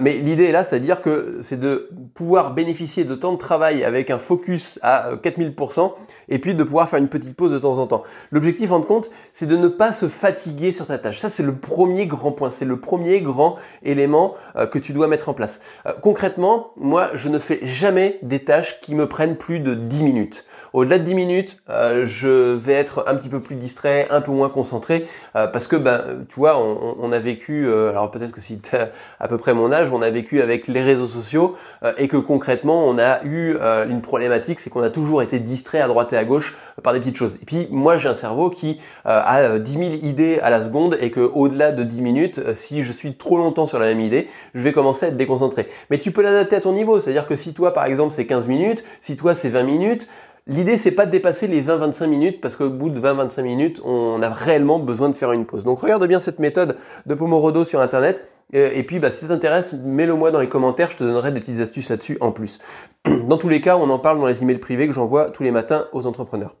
Mais 0.00 0.12
l'idée 0.18 0.52
là, 0.52 0.64
c'est 0.64 0.76
à 0.76 0.78
dire 0.78 1.00
que 1.00 1.38
c'est 1.40 1.58
de 1.58 1.88
pouvoir 2.14 2.52
bénéficier 2.52 3.04
de 3.04 3.14
temps 3.14 3.32
de 3.32 3.38
travail 3.38 3.84
avec 3.84 4.10
un 4.10 4.18
focus 4.18 4.78
à 4.82 5.10
4000%, 5.22 5.92
et 6.28 6.38
puis 6.38 6.54
de 6.54 6.62
pouvoir 6.62 6.88
faire 6.88 6.98
une 6.98 7.08
petite 7.08 7.36
pause 7.36 7.52
de 7.52 7.58
temps 7.58 7.78
en 7.78 7.86
temps. 7.86 8.02
L'objectif 8.30 8.72
en 8.72 8.80
compte, 8.80 9.10
c'est 9.32 9.46
de 9.46 9.56
ne 9.56 9.68
pas 9.68 9.92
se 9.92 10.08
fatiguer 10.08 10.72
sur 10.72 10.86
ta 10.86 10.98
tâche. 10.98 11.18
Ça, 11.18 11.28
c'est 11.28 11.42
le 11.42 11.54
premier 11.54 12.06
grand 12.06 12.32
point, 12.32 12.50
c'est 12.50 12.64
le 12.64 12.78
premier 12.78 13.20
grand 13.20 13.56
élément 13.82 14.34
euh, 14.56 14.66
que 14.66 14.78
tu 14.78 14.92
dois 14.92 15.08
mettre 15.08 15.28
en 15.28 15.34
place. 15.34 15.60
Euh, 15.86 15.92
concrètement, 16.00 16.72
moi, 16.76 17.10
je 17.14 17.28
ne 17.28 17.38
fais 17.38 17.60
jamais 17.62 18.18
des 18.22 18.44
tâches 18.44 18.80
qui 18.80 18.94
me 18.94 19.08
prennent 19.08 19.36
plus 19.36 19.60
de 19.60 19.74
10 19.74 20.02
minutes. 20.02 20.46
Au-delà 20.72 20.98
de 20.98 21.04
10 21.04 21.14
minutes, 21.14 21.62
euh, 21.70 22.04
je 22.06 22.54
vais 22.54 22.72
être 22.72 23.04
un 23.06 23.14
petit 23.14 23.28
peu 23.28 23.40
plus 23.40 23.54
distrait, 23.54 24.08
un 24.10 24.20
peu 24.20 24.32
moins 24.32 24.48
concentré, 24.48 25.06
parce 25.32 25.66
que, 25.66 25.76
ben, 25.76 26.24
tu 26.28 26.34
vois, 26.36 26.58
on, 26.58 27.12
a 27.12 27.18
vécu, 27.18 27.70
alors 27.70 28.10
peut-être 28.10 28.32
que 28.32 28.40
si 28.40 28.58
tu 28.58 28.74
as 28.74 28.90
à 29.20 29.28
peu 29.28 29.38
près 29.38 29.54
mon 29.54 29.72
âge, 29.72 29.92
on 29.92 30.02
a 30.02 30.10
vécu 30.10 30.40
avec 30.40 30.66
les 30.66 30.82
réseaux 30.82 31.06
sociaux, 31.06 31.54
et 31.96 32.08
que 32.08 32.16
concrètement, 32.16 32.86
on 32.86 32.98
a 32.98 33.22
eu 33.24 33.56
une 33.88 34.02
problématique, 34.02 34.58
c'est 34.58 34.70
qu'on 34.70 34.82
a 34.82 34.90
toujours 34.90 35.22
été 35.22 35.38
distrait 35.38 35.80
à 35.80 35.86
droite 35.86 36.12
à 36.16 36.24
gauche 36.24 36.56
par 36.82 36.92
des 36.92 37.00
petites 37.00 37.16
choses. 37.16 37.36
Et 37.42 37.44
puis, 37.44 37.68
moi, 37.70 37.98
j'ai 37.98 38.08
un 38.08 38.14
cerveau 38.14 38.50
qui 38.50 38.78
a 39.04 39.58
10 39.58 39.72
000 39.72 39.84
idées 40.02 40.38
à 40.40 40.50
la 40.50 40.62
seconde 40.62 40.96
et 41.00 41.10
que 41.10 41.20
au-delà 41.20 41.72
de 41.72 41.82
10 41.82 42.02
minutes, 42.02 42.38
euh, 42.38 42.54
si 42.54 42.82
je 42.82 42.92
suis 42.92 43.14
trop 43.14 43.36
longtemps 43.36 43.66
sur 43.66 43.78
la 43.78 43.86
même 43.86 44.00
idée, 44.00 44.28
je 44.54 44.62
vais 44.62 44.72
commencer 44.72 45.06
à 45.06 45.08
être 45.10 45.16
déconcentré. 45.16 45.68
Mais 45.90 45.98
tu 45.98 46.10
peux 46.10 46.22
l'adapter 46.22 46.56
à 46.56 46.60
ton 46.60 46.72
niveau, 46.72 47.00
c'est-à-dire 47.00 47.26
que 47.26 47.36
si 47.36 47.54
toi 47.54 47.72
par 47.74 47.84
exemple 47.86 48.12
c'est 48.12 48.26
15 48.26 48.46
minutes, 48.48 48.84
si 49.00 49.16
toi 49.16 49.34
c'est 49.34 49.48
20 49.48 49.62
minutes, 49.62 50.08
L'idée, 50.46 50.76
c'est 50.76 50.90
pas 50.90 51.06
de 51.06 51.10
dépasser 51.10 51.46
les 51.46 51.62
20-25 51.62 52.06
minutes 52.06 52.40
parce 52.42 52.56
qu'au 52.56 52.68
bout 52.68 52.90
de 52.90 53.00
20-25 53.00 53.42
minutes, 53.42 53.80
on 53.82 54.20
a 54.20 54.28
réellement 54.28 54.78
besoin 54.78 55.08
de 55.08 55.14
faire 55.14 55.32
une 55.32 55.46
pause. 55.46 55.64
Donc 55.64 55.80
regarde 55.80 56.06
bien 56.06 56.18
cette 56.18 56.38
méthode 56.38 56.76
de 57.06 57.14
Pomorodo 57.14 57.64
sur 57.64 57.80
Internet. 57.80 58.28
Euh, 58.54 58.70
et 58.74 58.82
puis, 58.82 58.98
bah, 58.98 59.10
si 59.10 59.22
ça 59.22 59.28
t'intéresse, 59.28 59.72
mets-le 59.72 60.14
moi 60.14 60.30
dans 60.30 60.40
les 60.40 60.50
commentaires. 60.50 60.90
Je 60.90 60.98
te 60.98 61.04
donnerai 61.04 61.32
des 61.32 61.40
petites 61.40 61.60
astuces 61.60 61.88
là-dessus 61.88 62.18
en 62.20 62.30
plus. 62.30 62.58
Dans 63.26 63.38
tous 63.38 63.48
les 63.48 63.62
cas, 63.62 63.78
on 63.78 63.88
en 63.88 63.98
parle 63.98 64.18
dans 64.18 64.26
les 64.26 64.42
emails 64.42 64.58
privés 64.58 64.86
que 64.86 64.92
j'envoie 64.92 65.30
tous 65.30 65.42
les 65.42 65.50
matins 65.50 65.86
aux 65.92 66.06
entrepreneurs. 66.06 66.56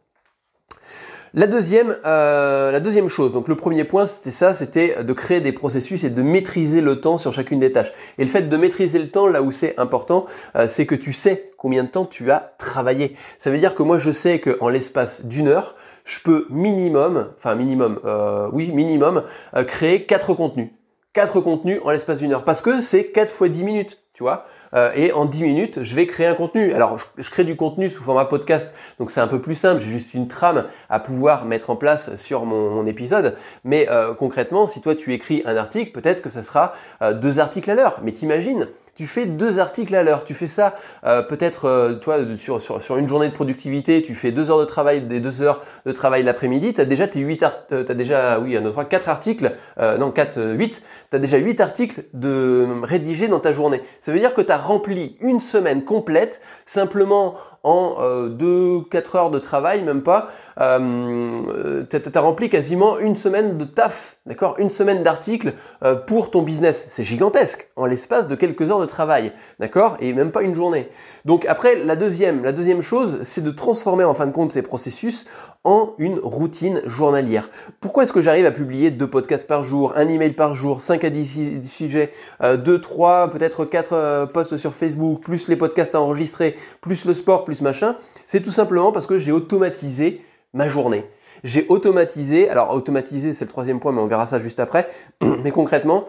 La 1.36 1.48
deuxième, 1.48 1.96
euh, 2.06 2.70
la 2.70 2.78
deuxième 2.78 3.08
chose, 3.08 3.32
donc 3.32 3.48
le 3.48 3.56
premier 3.56 3.82
point, 3.82 4.06
c'était 4.06 4.30
ça, 4.30 4.54
c'était 4.54 5.02
de 5.02 5.12
créer 5.12 5.40
des 5.40 5.50
processus 5.50 6.04
et 6.04 6.10
de 6.10 6.22
maîtriser 6.22 6.80
le 6.80 7.00
temps 7.00 7.16
sur 7.16 7.32
chacune 7.32 7.58
des 7.58 7.72
tâches. 7.72 7.92
Et 8.18 8.22
le 8.22 8.30
fait 8.30 8.42
de 8.42 8.56
maîtriser 8.56 9.00
le 9.00 9.10
temps, 9.10 9.26
là 9.26 9.42
où 9.42 9.50
c'est 9.50 9.76
important, 9.76 10.26
euh, 10.54 10.66
c'est 10.68 10.86
que 10.86 10.94
tu 10.94 11.12
sais 11.12 11.50
combien 11.58 11.82
de 11.82 11.88
temps 11.88 12.04
tu 12.04 12.30
as 12.30 12.54
travaillé. 12.58 13.16
Ça 13.38 13.50
veut 13.50 13.58
dire 13.58 13.74
que 13.74 13.82
moi, 13.82 13.98
je 13.98 14.12
sais 14.12 14.38
qu'en 14.38 14.68
l'espace 14.68 15.26
d'une 15.26 15.48
heure, 15.48 15.74
je 16.04 16.20
peux 16.20 16.46
minimum, 16.50 17.30
enfin 17.36 17.56
minimum, 17.56 17.98
euh, 18.04 18.48
oui, 18.52 18.70
minimum, 18.70 19.24
créer 19.66 20.06
quatre 20.06 20.34
contenus. 20.34 20.68
Quatre 21.14 21.40
contenus 21.40 21.80
en 21.82 21.90
l'espace 21.90 22.20
d'une 22.20 22.32
heure. 22.32 22.44
Parce 22.44 22.62
que 22.62 22.80
c'est 22.80 23.06
4 23.06 23.32
fois 23.32 23.48
10 23.48 23.64
minutes, 23.64 24.02
tu 24.12 24.22
vois. 24.22 24.46
Euh, 24.74 24.90
et 24.94 25.12
en 25.12 25.24
10 25.24 25.42
minutes, 25.42 25.82
je 25.82 25.96
vais 25.96 26.06
créer 26.06 26.26
un 26.26 26.34
contenu. 26.34 26.72
Alors, 26.72 26.98
je, 27.16 27.30
crée 27.30 27.44
du 27.44 27.56
contenu 27.56 27.90
sous 27.90 28.02
format 28.02 28.24
podcast, 28.24 28.74
donc 28.98 29.10
c'est 29.10 29.20
un 29.20 29.26
peu 29.26 29.40
plus 29.40 29.54
simple. 29.54 29.80
J'ai 29.80 29.90
juste 29.90 30.14
une 30.14 30.28
trame 30.28 30.64
à 30.90 31.00
pouvoir 31.00 31.44
mettre 31.44 31.70
en 31.70 31.76
place 31.76 32.16
sur 32.16 32.44
mon, 32.44 32.84
épisode. 32.86 33.36
Mais 33.64 33.88
euh, 33.88 34.12
concrètement, 34.14 34.66
si 34.66 34.82
toi 34.82 34.94
tu 34.94 35.14
écris 35.14 35.42
un 35.46 35.56
article, 35.56 35.92
peut-être 35.92 36.20
que 36.20 36.28
ça 36.28 36.42
sera 36.42 36.74
euh, 37.00 37.14
deux 37.14 37.38
articles 37.38 37.70
à 37.70 37.74
l'heure. 37.74 38.00
Mais 38.02 38.12
t'imagines 38.12 38.68
tu 38.94 39.06
fais 39.06 39.26
deux 39.26 39.58
articles 39.58 39.94
à 39.94 40.02
l'heure. 40.02 40.24
Tu 40.24 40.34
fais 40.34 40.48
ça 40.48 40.74
euh, 41.04 41.22
peut-être, 41.22 41.66
euh, 41.66 41.94
tu 41.98 42.04
vois, 42.04 42.18
sur, 42.36 42.60
sur, 42.60 42.80
sur, 42.80 42.96
une 42.96 43.08
journée 43.08 43.28
de 43.28 43.32
productivité, 43.32 44.02
tu 44.02 44.14
fais 44.14 44.32
deux 44.32 44.50
heures 44.50 44.60
de 44.60 44.64
travail, 44.64 45.02
des 45.02 45.20
deux 45.20 45.42
heures 45.42 45.62
de 45.86 45.92
travail 45.92 46.22
l'après-midi, 46.22 46.74
tu 46.74 46.80
as 46.80 46.84
déjà 46.84 47.08
tes 47.08 47.20
huit 47.20 47.44
euh, 47.72 47.84
as 47.88 47.94
déjà, 47.94 48.38
oui, 48.38 48.56
un, 48.56 48.62
trois, 48.70 48.84
quatre 48.84 49.08
articles, 49.08 49.52
euh, 49.78 49.98
non, 49.98 50.10
quatre, 50.10 50.40
huit, 50.40 50.82
tu 51.10 51.16
as 51.16 51.18
déjà 51.18 51.38
huit 51.38 51.60
articles 51.60 52.04
de 52.12 52.66
rédigés 52.82 53.28
dans 53.28 53.40
ta 53.40 53.52
journée. 53.52 53.82
Ça 54.00 54.12
veut 54.12 54.18
dire 54.18 54.34
que 54.34 54.42
tu 54.42 54.52
as 54.52 54.58
rempli 54.58 55.16
une 55.20 55.40
semaine 55.40 55.84
complète 55.84 56.40
simplement 56.66 57.34
en 57.62 57.96
2-4 58.28 59.16
heures 59.16 59.30
de 59.30 59.38
travail, 59.38 59.82
même 59.82 60.02
pas, 60.02 60.28
euh, 60.60 61.84
tu 61.88 61.96
as, 61.96 62.20
rempli 62.20 62.48
quasiment 62.48 62.98
une 62.98 63.14
semaine 63.14 63.58
de 63.58 63.64
taf, 63.64 64.16
d'accord? 64.26 64.54
Une 64.58 64.70
semaine 64.70 65.02
d'articles 65.02 65.54
euh, 65.82 65.94
pour 65.94 66.30
ton 66.30 66.42
business. 66.42 66.86
C'est 66.88 67.04
gigantesque, 67.04 67.70
en 67.76 67.86
l'espace 67.86 68.28
de 68.28 68.34
quelques 68.34 68.70
heures 68.70 68.80
de 68.80 68.86
travail, 68.86 69.32
d'accord? 69.58 69.96
Et 70.00 70.12
même 70.12 70.30
pas 70.30 70.42
une 70.42 70.54
journée. 70.54 70.88
Donc 71.24 71.44
après, 71.46 71.76
la 71.76 71.96
deuxième, 71.96 72.44
la 72.44 72.52
deuxième 72.52 72.82
chose, 72.82 73.18
c'est 73.22 73.42
de 73.42 73.50
transformer 73.50 74.04
en 74.04 74.14
fin 74.14 74.26
de 74.26 74.32
compte 74.32 74.52
ces 74.52 74.62
processus 74.62 75.26
en 75.64 75.94
une 75.98 76.18
routine 76.18 76.82
journalière. 76.84 77.50
Pourquoi 77.80 78.02
est-ce 78.02 78.12
que 78.12 78.20
j'arrive 78.20 78.44
à 78.44 78.50
publier 78.50 78.90
deux 78.90 79.08
podcasts 79.08 79.46
par 79.46 79.64
jour, 79.64 79.94
un 79.96 80.08
email 80.08 80.32
par 80.32 80.54
jour, 80.54 80.82
5 80.82 81.02
à 81.04 81.10
10 81.10 81.62
sujets, 81.66 82.12
euh, 82.42 82.58
2, 82.58 82.80
3, 82.80 83.30
peut-être 83.30 83.64
4 83.64 83.92
euh, 83.92 84.26
posts 84.26 84.58
sur 84.58 84.74
Facebook, 84.74 85.22
plus 85.22 85.48
les 85.48 85.56
podcasts 85.56 85.94
à 85.94 86.00
enregistrer, 86.00 86.54
plus 86.82 87.06
le 87.06 87.14
sport, 87.14 87.44
plus 87.44 87.62
machin? 87.62 87.96
C'est 88.26 88.42
tout 88.42 88.50
simplement 88.50 88.92
parce 88.92 89.06
que 89.06 89.18
j'ai 89.18 89.32
automatisé 89.32 90.20
ma 90.54 90.68
journée. 90.68 91.04
J'ai 91.42 91.66
automatisé, 91.68 92.48
alors 92.48 92.72
automatisé 92.72 93.34
c'est 93.34 93.44
le 93.44 93.50
troisième 93.50 93.80
point 93.80 93.92
mais 93.92 94.00
on 94.00 94.06
verra 94.06 94.26
ça 94.26 94.38
juste 94.38 94.60
après, 94.60 94.88
mais 95.20 95.50
concrètement, 95.50 96.08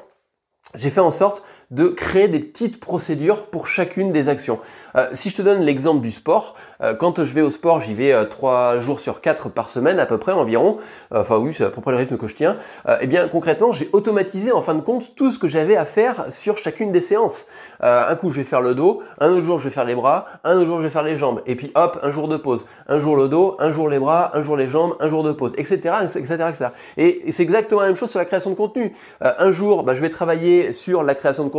j'ai 0.76 0.90
fait 0.90 1.02
en 1.02 1.12
sorte 1.12 1.44
de 1.72 1.88
créer 1.88 2.28
des 2.28 2.40
petites 2.40 2.80
procédures 2.80 3.48
pour 3.48 3.68
chacune 3.68 4.12
des 4.12 4.30
actions. 4.30 4.60
Euh, 4.96 5.08
si 5.12 5.30
je 5.30 5.36
te 5.36 5.42
donne 5.42 5.62
l'exemple 5.62 6.02
du 6.02 6.12
sport, 6.12 6.56
euh, 6.82 6.94
quand 6.94 7.24
je 7.24 7.34
vais 7.34 7.42
au 7.42 7.52
sport, 7.52 7.82
j'y 7.82 7.94
vais 7.94 8.14
euh, 8.14 8.26
trois 8.26 8.80
jours 8.80 9.00
sur 9.00 9.22
quatre 9.22 9.50
par 9.50 9.70
semaine 9.70 10.00
à 10.00 10.06
peu 10.06 10.18
près 10.18 10.32
environ. 10.32 10.78
Enfin 11.12 11.38
oui, 11.38 11.54
c'est 11.54 11.66
à 11.66 11.70
peu 11.70 11.82
près 11.82 11.92
le 11.92 11.98
rythme 11.98 12.18
que 12.18 12.28
je 12.28 12.36
tiens. 12.36 12.58
Eh 13.02 13.08
bien 13.08 13.28
concrètement, 13.28 13.72
j'ai 13.72 13.90
automatisé 13.94 14.52
en 14.52 14.62
fin 14.62 14.74
de 14.74 14.82
compte 14.82 15.16
tout 15.16 15.32
ce 15.32 15.40
que 15.40 15.48
j'avais 15.48 15.76
à 15.76 15.86
faire 15.86 16.28
sur 16.30 16.58
chacune 16.58 16.92
des 16.92 17.02
séances. 17.02 17.48
un 17.82 18.16
coup, 18.16 18.30
je 18.30 18.38
vais 18.38 18.44
faire 18.44 18.62
le 18.62 18.76
dos, 18.76 19.02
un 19.20 19.30
autre 19.30 19.42
jour, 19.42 19.60
je 19.60 19.66
vais 19.66 19.74
faire 19.74 19.86
les 19.86 19.96
bras, 19.96 20.26
un 20.44 20.58
autre 20.58 20.68
jour, 20.68 20.80
je 20.80 20.84
vais 20.84 20.90
faire 20.90 21.04
les 21.04 21.18
jambes. 21.18 21.42
Et 21.46 21.56
puis 21.56 21.72
hop, 21.76 22.00
un 22.02 22.12
jour 22.12 22.28
de 22.28 22.38
pause. 22.38 22.66
Un 22.88 23.00
jour 23.00 23.16
le 23.16 23.28
dos, 23.28 23.56
un 23.60 23.72
jour 23.72 23.90
les 23.90 24.00
bras, 24.00 24.32
un 24.34 24.42
jour 24.42 24.58
les 24.58 24.68
jambes, 24.68 24.96
un 25.00 25.10
jour 25.10 25.24
de 25.24 25.32
pause, 25.32 25.54
etc., 25.58 25.96
etc., 26.04 26.22
etc. 26.50 26.66
Et, 26.98 27.32
c'est 27.32 27.44
exactement 27.44 27.82
la 27.82 27.88
même 27.88 27.96
chose 27.96 28.10
sur 28.10 28.20
la 28.20 28.26
création 28.26 28.50
de 28.50 28.56
contenu. 28.56 28.94
un 29.22 29.52
jour, 29.52 29.84
bah, 29.84 29.96
je 29.96 30.02
vais 30.02 30.10
travailler 30.10 30.72
sur 30.72 31.04
la 31.04 31.16
création 31.16 31.44
de 31.44 31.50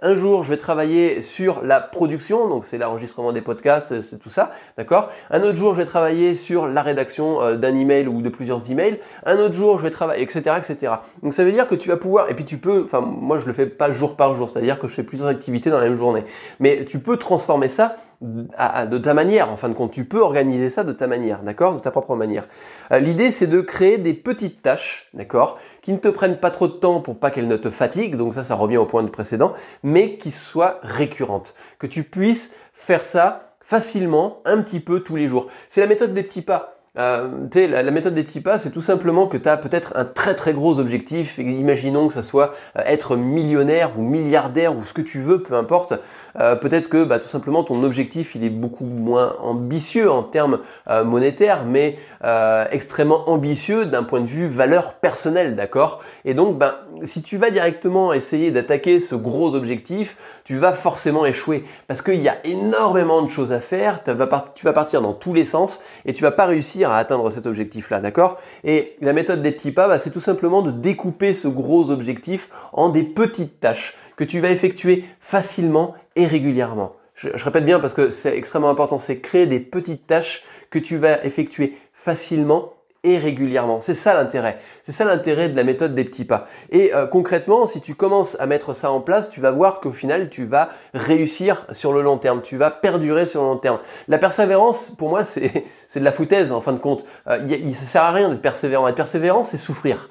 Un 0.00 0.14
jour, 0.14 0.42
je 0.42 0.50
vais 0.50 0.56
travailler 0.56 1.20
sur 1.20 1.62
la 1.64 1.80
production, 1.80 2.48
donc 2.48 2.64
c'est 2.64 2.78
l'enregistrement 2.78 3.32
des 3.32 3.40
podcasts, 3.40 4.00
c'est 4.00 4.18
tout 4.18 4.30
ça, 4.30 4.52
d'accord? 4.78 5.10
Un 5.30 5.42
autre 5.42 5.56
jour, 5.56 5.74
je 5.74 5.80
vais 5.80 5.86
travailler 5.86 6.36
sur 6.36 6.68
la 6.68 6.82
rédaction 6.82 7.42
euh, 7.42 7.56
d'un 7.56 7.74
email 7.74 8.06
ou 8.06 8.22
de 8.22 8.28
plusieurs 8.28 8.70
emails. 8.70 9.00
Un 9.26 9.38
autre 9.38 9.54
jour, 9.54 9.78
je 9.78 9.84
vais 9.84 9.90
travailler, 9.90 10.22
etc., 10.22 10.56
etc. 10.58 10.94
Donc 11.22 11.32
ça 11.32 11.44
veut 11.44 11.52
dire 11.52 11.66
que 11.66 11.74
tu 11.74 11.88
vas 11.88 11.96
pouvoir, 11.96 12.30
et 12.30 12.34
puis 12.34 12.44
tu 12.44 12.58
peux, 12.58 12.84
enfin 12.84 13.00
moi 13.00 13.38
je 13.40 13.46
le 13.46 13.52
fais 13.52 13.66
pas 13.66 13.90
jour 13.90 14.16
par 14.16 14.34
jour, 14.34 14.48
c'est-à-dire 14.48 14.78
que 14.78 14.86
je 14.86 14.94
fais 14.94 15.02
plusieurs 15.02 15.28
activités 15.28 15.70
dans 15.70 15.78
la 15.78 15.88
même 15.88 15.98
journée, 15.98 16.24
mais 16.60 16.84
tu 16.84 16.98
peux 16.98 17.16
transformer 17.16 17.68
ça 17.68 17.96
de 18.22 18.98
ta 18.98 19.14
manière, 19.14 19.50
en 19.50 19.56
fin 19.56 19.68
de 19.68 19.74
compte, 19.74 19.90
tu 19.90 20.04
peux 20.04 20.20
organiser 20.20 20.70
ça 20.70 20.84
de 20.84 20.92
ta 20.92 21.06
manière, 21.06 21.42
d'accord? 21.42 21.74
De 21.74 21.80
ta 21.80 21.90
propre 21.90 22.14
manière. 22.14 22.46
Euh, 22.92 23.00
l'idée, 23.00 23.30
c'est 23.30 23.48
de 23.48 23.60
créer 23.60 23.98
des 23.98 24.14
petites 24.14 24.62
tâches, 24.62 25.08
d'accord? 25.12 25.58
Qui 25.82 25.92
ne 25.92 25.98
te 25.98 26.08
prennent 26.08 26.38
pas 26.38 26.50
trop 26.50 26.68
de 26.68 26.72
temps 26.72 27.00
pour 27.00 27.18
pas 27.18 27.30
qu'elles 27.30 27.48
ne 27.48 27.56
te 27.56 27.70
fatiguent, 27.70 28.16
donc 28.16 28.34
ça, 28.34 28.44
ça 28.44 28.54
revient 28.54 28.76
au 28.76 28.86
point 28.86 29.02
de 29.02 29.08
précédent, 29.08 29.54
mais 29.82 30.16
qui 30.16 30.30
soient 30.30 30.78
récurrentes. 30.82 31.54
Que 31.78 31.86
tu 31.86 32.04
puisses 32.04 32.52
faire 32.72 33.04
ça 33.04 33.56
facilement, 33.60 34.40
un 34.44 34.62
petit 34.62 34.80
peu 34.80 35.00
tous 35.00 35.16
les 35.16 35.28
jours. 35.28 35.48
C'est 35.68 35.80
la 35.80 35.86
méthode 35.86 36.14
des 36.14 36.22
petits 36.22 36.42
pas. 36.42 36.76
Euh, 36.98 37.46
la, 37.54 37.82
la, 37.82 37.90
méthode 37.90 38.14
des 38.14 38.22
petits 38.22 38.42
pas, 38.42 38.58
c'est 38.58 38.70
tout 38.70 38.82
simplement 38.82 39.26
que 39.26 39.38
tu 39.38 39.48
as 39.48 39.56
peut-être 39.56 39.94
un 39.96 40.04
très 40.04 40.34
très 40.34 40.52
gros 40.52 40.78
objectif. 40.78 41.38
Imaginons 41.38 42.08
que 42.08 42.14
ça 42.14 42.22
soit 42.22 42.52
euh, 42.76 42.82
être 42.84 43.16
millionnaire 43.16 43.98
ou 43.98 44.02
milliardaire 44.02 44.76
ou 44.76 44.84
ce 44.84 44.92
que 44.92 45.00
tu 45.00 45.20
veux, 45.20 45.42
peu 45.42 45.54
importe. 45.54 45.94
Euh, 46.40 46.56
peut-être 46.56 46.88
que 46.88 47.04
bah, 47.04 47.18
tout 47.18 47.28
simplement 47.28 47.62
ton 47.62 47.82
objectif 47.82 48.34
il 48.34 48.44
est 48.44 48.50
beaucoup 48.50 48.84
moins 48.84 49.36
ambitieux 49.40 50.10
en 50.10 50.22
termes 50.22 50.60
euh, 50.88 51.04
monétaires, 51.04 51.64
mais 51.64 51.98
euh, 52.24 52.64
extrêmement 52.70 53.28
ambitieux 53.28 53.86
d'un 53.86 54.02
point 54.02 54.20
de 54.20 54.26
vue 54.26 54.46
valeur 54.46 54.94
personnelle, 54.94 55.54
d'accord? 55.56 56.00
Et 56.24 56.34
donc, 56.34 56.58
ben, 56.58 56.74
si 57.02 57.22
tu 57.22 57.36
vas 57.36 57.50
directement 57.50 58.12
essayer 58.12 58.50
d'attaquer 58.50 59.00
ce 59.00 59.14
gros 59.14 59.54
objectif, 59.54 60.16
tu 60.44 60.56
vas 60.56 60.72
forcément 60.72 61.26
échouer 61.26 61.64
parce 61.86 62.02
qu'il 62.02 62.20
y 62.20 62.28
a 62.28 62.36
énormément 62.44 63.22
de 63.22 63.28
choses 63.28 63.52
à 63.52 63.60
faire. 63.60 64.02
Tu 64.02 64.12
vas, 64.12 64.72
partir 64.72 65.02
dans 65.02 65.12
tous 65.12 65.34
les 65.34 65.44
sens 65.44 65.82
et 66.04 66.12
tu 66.12 66.22
vas 66.22 66.30
pas 66.30 66.46
réussir 66.46 66.90
à 66.90 66.98
atteindre 66.98 67.30
cet 67.30 67.46
objectif-là, 67.46 68.00
d'accord? 68.00 68.38
Et 68.64 68.96
la 69.00 69.12
méthode 69.12 69.42
des 69.42 69.52
petits 69.52 69.72
pas, 69.72 69.88
bah, 69.88 69.98
c'est 69.98 70.10
tout 70.10 70.20
simplement 70.20 70.62
de 70.62 70.70
découper 70.70 71.34
ce 71.34 71.48
gros 71.48 71.90
objectif 71.90 72.50
en 72.72 72.88
des 72.88 73.02
petites 73.02 73.60
tâches 73.60 73.96
que 74.16 74.24
tu 74.24 74.40
vas 74.40 74.50
effectuer 74.50 75.04
facilement 75.20 75.94
et 76.16 76.26
régulièrement. 76.26 76.94
je, 77.14 77.28
répète 77.44 77.64
bien 77.64 77.80
parce 77.80 77.94
que 77.94 78.10
c'est 78.10 78.36
extrêmement 78.36 78.70
important, 78.70 78.98
c'est 78.98 79.20
créer 79.20 79.46
des 79.46 79.60
petites 79.60 80.06
tâches 80.06 80.44
que 80.70 80.78
tu 80.78 80.96
vas 80.96 81.24
effectuer 81.24 81.76
facilement 81.92 82.72
et 83.04 83.18
régulièrement. 83.18 83.80
C'est 83.80 83.94
ça 83.94 84.14
l'intérêt. 84.14 84.58
C'est 84.82 84.92
ça 84.92 85.04
l'intérêt 85.04 85.48
de 85.48 85.56
la 85.56 85.64
méthode 85.64 85.94
des 85.94 86.04
petits 86.04 86.24
pas. 86.24 86.46
Et 86.70 86.94
euh, 86.94 87.06
concrètement, 87.06 87.66
si 87.66 87.80
tu 87.80 87.94
commences 87.94 88.36
à 88.38 88.46
mettre 88.46 88.74
ça 88.74 88.92
en 88.92 89.00
place, 89.00 89.28
tu 89.28 89.40
vas 89.40 89.50
voir 89.50 89.80
qu'au 89.80 89.90
final, 89.90 90.28
tu 90.28 90.44
vas 90.44 90.68
réussir 90.94 91.66
sur 91.72 91.92
le 91.92 92.02
long 92.02 92.18
terme. 92.18 92.42
Tu 92.42 92.56
vas 92.56 92.70
perdurer 92.70 93.26
sur 93.26 93.42
le 93.42 93.48
long 93.48 93.56
terme. 93.56 93.80
La 94.08 94.18
persévérance, 94.18 94.90
pour 94.90 95.08
moi, 95.08 95.24
c'est 95.24 95.64
de 95.96 96.04
la 96.04 96.12
foutaise 96.12 96.52
en 96.52 96.60
fin 96.60 96.72
de 96.72 96.78
compte. 96.78 97.04
Euh, 97.26 97.38
il, 97.48 97.74
ça 97.74 97.84
sert 97.84 98.02
à 98.02 98.12
rien 98.12 98.28
d'être 98.28 98.42
persévérant. 98.42 98.86
Être 98.86 98.94
persévérant, 98.94 99.42
c'est 99.42 99.56
souffrir. 99.56 100.08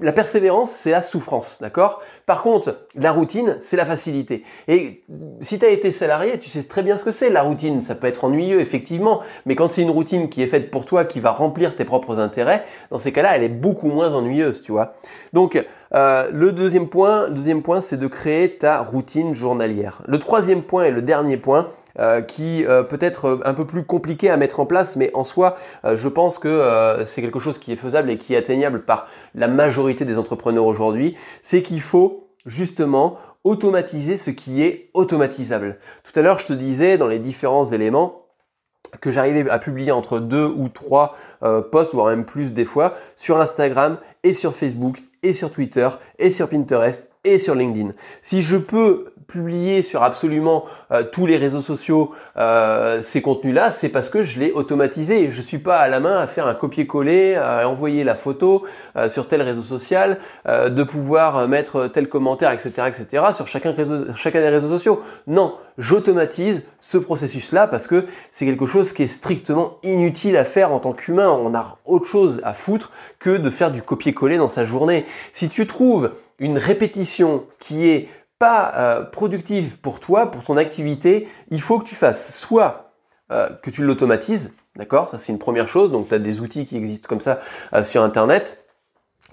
La 0.00 0.10
persévérance, 0.10 0.72
c'est 0.72 0.90
la 0.90 1.02
souffrance, 1.02 1.58
d'accord? 1.60 2.02
Par 2.26 2.42
contre, 2.42 2.80
la 2.96 3.12
routine, 3.12 3.58
c'est 3.60 3.76
la 3.76 3.86
facilité. 3.86 4.42
Et 4.66 5.04
si 5.40 5.60
tu 5.60 5.64
as 5.64 5.68
été 5.68 5.92
salarié, 5.92 6.40
tu 6.40 6.48
sais 6.48 6.64
très 6.64 6.82
bien 6.82 6.96
ce 6.96 7.04
que 7.04 7.12
c'est 7.12 7.30
la 7.30 7.42
routine. 7.42 7.80
Ça 7.80 7.94
peut 7.94 8.08
être 8.08 8.24
ennuyeux, 8.24 8.60
effectivement, 8.60 9.20
mais 9.46 9.54
quand 9.54 9.70
c'est 9.70 9.82
une 9.82 9.92
routine 9.92 10.28
qui 10.28 10.42
est 10.42 10.48
faite 10.48 10.72
pour 10.72 10.84
toi, 10.84 11.04
qui 11.04 11.20
va 11.20 11.30
remplir 11.30 11.76
tes 11.76 11.84
propres 11.84 12.18
intérêts, 12.18 12.64
dans 12.90 12.98
ces 12.98 13.12
cas-là, 13.12 13.36
elle 13.36 13.44
est 13.44 13.48
beaucoup 13.48 13.86
moins 13.86 14.12
ennuyeuse, 14.12 14.62
tu 14.62 14.72
vois. 14.72 14.94
Donc, 15.32 15.64
euh, 15.94 16.28
le 16.32 16.50
deuxième 16.50 16.88
point, 16.88 17.28
deuxième 17.28 17.62
point, 17.62 17.80
c'est 17.80 17.96
de 17.96 18.08
créer 18.08 18.56
ta 18.56 18.80
routine 18.80 19.32
journalière. 19.32 20.02
Le 20.08 20.18
troisième 20.18 20.62
point 20.64 20.86
et 20.86 20.90
le 20.90 21.02
dernier 21.02 21.36
point, 21.36 21.68
euh, 22.00 22.22
qui 22.22 22.66
euh, 22.66 22.82
peut 22.82 22.98
être 23.00 23.40
un 23.44 23.54
peu 23.54 23.64
plus 23.64 23.84
compliqué 23.84 24.28
à 24.28 24.36
mettre 24.36 24.58
en 24.58 24.66
place, 24.66 24.96
mais 24.96 25.12
en 25.14 25.22
soi, 25.22 25.56
euh, 25.84 25.96
je 25.96 26.08
pense 26.08 26.40
que 26.40 27.04
c'est 27.06 27.22
quelque 27.22 27.38
chose 27.38 27.58
qui 27.58 27.70
est 27.72 27.76
faisable 27.76 28.10
et 28.10 28.18
qui 28.18 28.34
est 28.34 28.36
atteignable 28.36 28.82
par 28.84 29.06
la 29.34 29.46
majorité 29.46 30.04
des 30.04 30.18
entrepreneurs 30.18 30.66
aujourd'hui, 30.66 31.14
c'est 31.42 31.62
qu'il 31.62 31.80
faut 31.80 32.28
justement 32.46 33.18
automatiser 33.44 34.16
ce 34.16 34.30
qui 34.30 34.62
est 34.62 34.90
automatisable. 34.94 35.78
Tout 36.02 36.18
à 36.18 36.22
l'heure, 36.22 36.38
je 36.38 36.46
te 36.46 36.52
disais 36.52 36.98
dans 36.98 37.06
les 37.06 37.18
différents 37.18 37.64
éléments, 37.64 38.22
que 39.00 39.10
j'arrivais 39.10 39.48
à 39.50 39.58
publier 39.58 39.90
entre 39.90 40.20
deux 40.20 40.46
ou 40.46 40.68
trois 40.68 41.16
posts, 41.72 41.94
voire 41.94 42.08
même 42.08 42.24
plus 42.24 42.52
des 42.52 42.64
fois, 42.64 42.94
sur 43.16 43.40
Instagram 43.40 43.98
et 44.22 44.32
sur 44.32 44.54
Facebook 44.54 45.02
et 45.24 45.32
sur 45.32 45.50
Twitter 45.50 45.88
et 46.18 46.30
sur 46.30 46.48
Pinterest 46.48 47.10
et 47.24 47.38
sur 47.38 47.54
LinkedIn. 47.54 47.92
Si 48.20 48.42
je 48.42 48.56
peux 48.56 49.13
publier 49.26 49.82
sur 49.82 50.02
absolument 50.02 50.64
euh, 50.92 51.02
tous 51.02 51.26
les 51.26 51.36
réseaux 51.36 51.60
sociaux 51.60 52.12
euh, 52.36 53.00
ces 53.00 53.22
contenus-là, 53.22 53.70
c'est 53.70 53.88
parce 53.88 54.08
que 54.08 54.24
je 54.24 54.38
l'ai 54.38 54.52
automatisé. 54.52 55.30
Je 55.30 55.40
suis 55.40 55.58
pas 55.58 55.78
à 55.78 55.88
la 55.88 56.00
main 56.00 56.18
à 56.18 56.26
faire 56.26 56.46
un 56.46 56.54
copier-coller, 56.54 57.36
à 57.36 57.68
envoyer 57.68 58.04
la 58.04 58.14
photo 58.14 58.64
euh, 58.96 59.08
sur 59.08 59.28
tel 59.28 59.42
réseau 59.42 59.62
social, 59.62 60.18
de 60.46 60.82
pouvoir 60.82 61.48
mettre 61.48 61.86
tel 61.86 62.08
commentaire, 62.08 62.50
etc., 62.50 62.88
etc. 62.88 63.26
sur 63.34 63.48
chacun, 63.48 63.74
chacun 64.14 64.40
des 64.40 64.48
réseaux 64.48 64.68
sociaux. 64.68 65.02
Non, 65.26 65.54
j'automatise 65.78 66.64
ce 66.80 66.98
processus-là 66.98 67.66
parce 67.66 67.86
que 67.86 68.06
c'est 68.30 68.46
quelque 68.46 68.66
chose 68.66 68.92
qui 68.92 69.02
est 69.02 69.08
strictement 69.08 69.78
inutile 69.82 70.36
à 70.36 70.44
faire 70.44 70.72
en 70.72 70.80
tant 70.80 70.92
qu'humain. 70.92 71.28
On 71.28 71.54
a 71.54 71.78
autre 71.84 72.06
chose 72.06 72.40
à 72.44 72.54
foutre 72.54 72.90
que 73.18 73.36
de 73.36 73.50
faire 73.50 73.70
du 73.70 73.82
copier-coller 73.82 74.36
dans 74.36 74.48
sa 74.48 74.64
journée. 74.64 75.04
Si 75.32 75.48
tu 75.48 75.66
trouves 75.66 76.12
une 76.38 76.58
répétition 76.58 77.44
qui 77.58 77.88
est 77.88 78.08
pas 78.38 78.74
euh, 78.76 79.02
productive 79.02 79.78
pour 79.78 80.00
toi, 80.00 80.30
pour 80.30 80.42
ton 80.42 80.56
activité, 80.56 81.28
il 81.50 81.60
faut 81.60 81.78
que 81.78 81.84
tu 81.84 81.94
fasses 81.94 82.36
soit 82.36 82.92
euh, 83.30 83.48
que 83.62 83.70
tu 83.70 83.84
l'automatises, 83.84 84.54
d'accord? 84.76 85.08
Ça 85.08 85.18
c'est 85.18 85.32
une 85.32 85.38
première 85.38 85.68
chose, 85.68 85.90
donc 85.90 86.08
tu 86.08 86.14
as 86.14 86.18
des 86.18 86.40
outils 86.40 86.64
qui 86.64 86.76
existent 86.76 87.08
comme 87.08 87.20
ça 87.20 87.40
euh, 87.72 87.84
sur 87.84 88.02
Internet. 88.02 88.63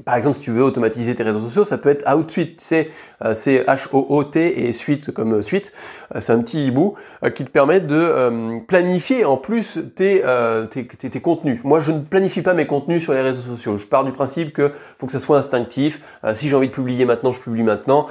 Par 0.06 0.16
exemple, 0.16 0.38
si 0.38 0.42
tu 0.42 0.52
veux 0.52 0.64
automatiser 0.64 1.14
tes 1.16 1.24
réseaux 1.24 1.42
sociaux, 1.42 1.64
ça 1.66 1.78
peut 1.78 1.90
être 1.90 2.10
Outsuite. 2.12 2.62
C'est 2.62 2.90
euh, 3.24 3.34
c'est 3.34 3.60
H-O-O-T 3.66 4.66
et 4.66 4.74
suite 4.74 5.12
comme 5.12 5.42
suite. 5.42 5.74
Euh, 6.16 6.20
c'est 6.22 6.34
un 6.34 6.40
petit 6.40 6.66
hibou 6.66 6.96
euh, 7.24 7.30
qui 7.30 7.46
te 7.46 7.50
permet 7.50 7.80
de 7.80 8.60
planifier 8.68 9.26
en 9.26 9.38
plus 9.38 9.80
tes, 9.96 10.24
tes, 10.70 10.86
tes, 10.86 11.22
contenus. 11.22 11.64
Moi, 11.64 11.80
je 11.82 11.92
ne 11.92 12.00
planifie 12.00 12.42
pas 12.42 12.54
mes 12.54 12.66
contenus 12.66 13.04
sur 13.04 13.14
les 13.14 13.22
réseaux 13.22 13.42
sociaux. 13.42 13.78
Je 13.78 13.86
pars 13.86 14.04
du 14.04 14.12
principe 14.12 14.54
que 14.54 14.72
faut 14.98 15.06
que 15.06 15.12
ça 15.12 15.20
soit 15.20 15.38
instinctif. 15.38 16.02
si 16.34 16.48
j'ai 16.48 16.56
envie 16.56 16.70
de 16.70 16.74
publier 16.74 17.06
maintenant, 17.06 17.32
je 17.32 17.42
publie 17.42 17.64
maintenant. 17.64 18.08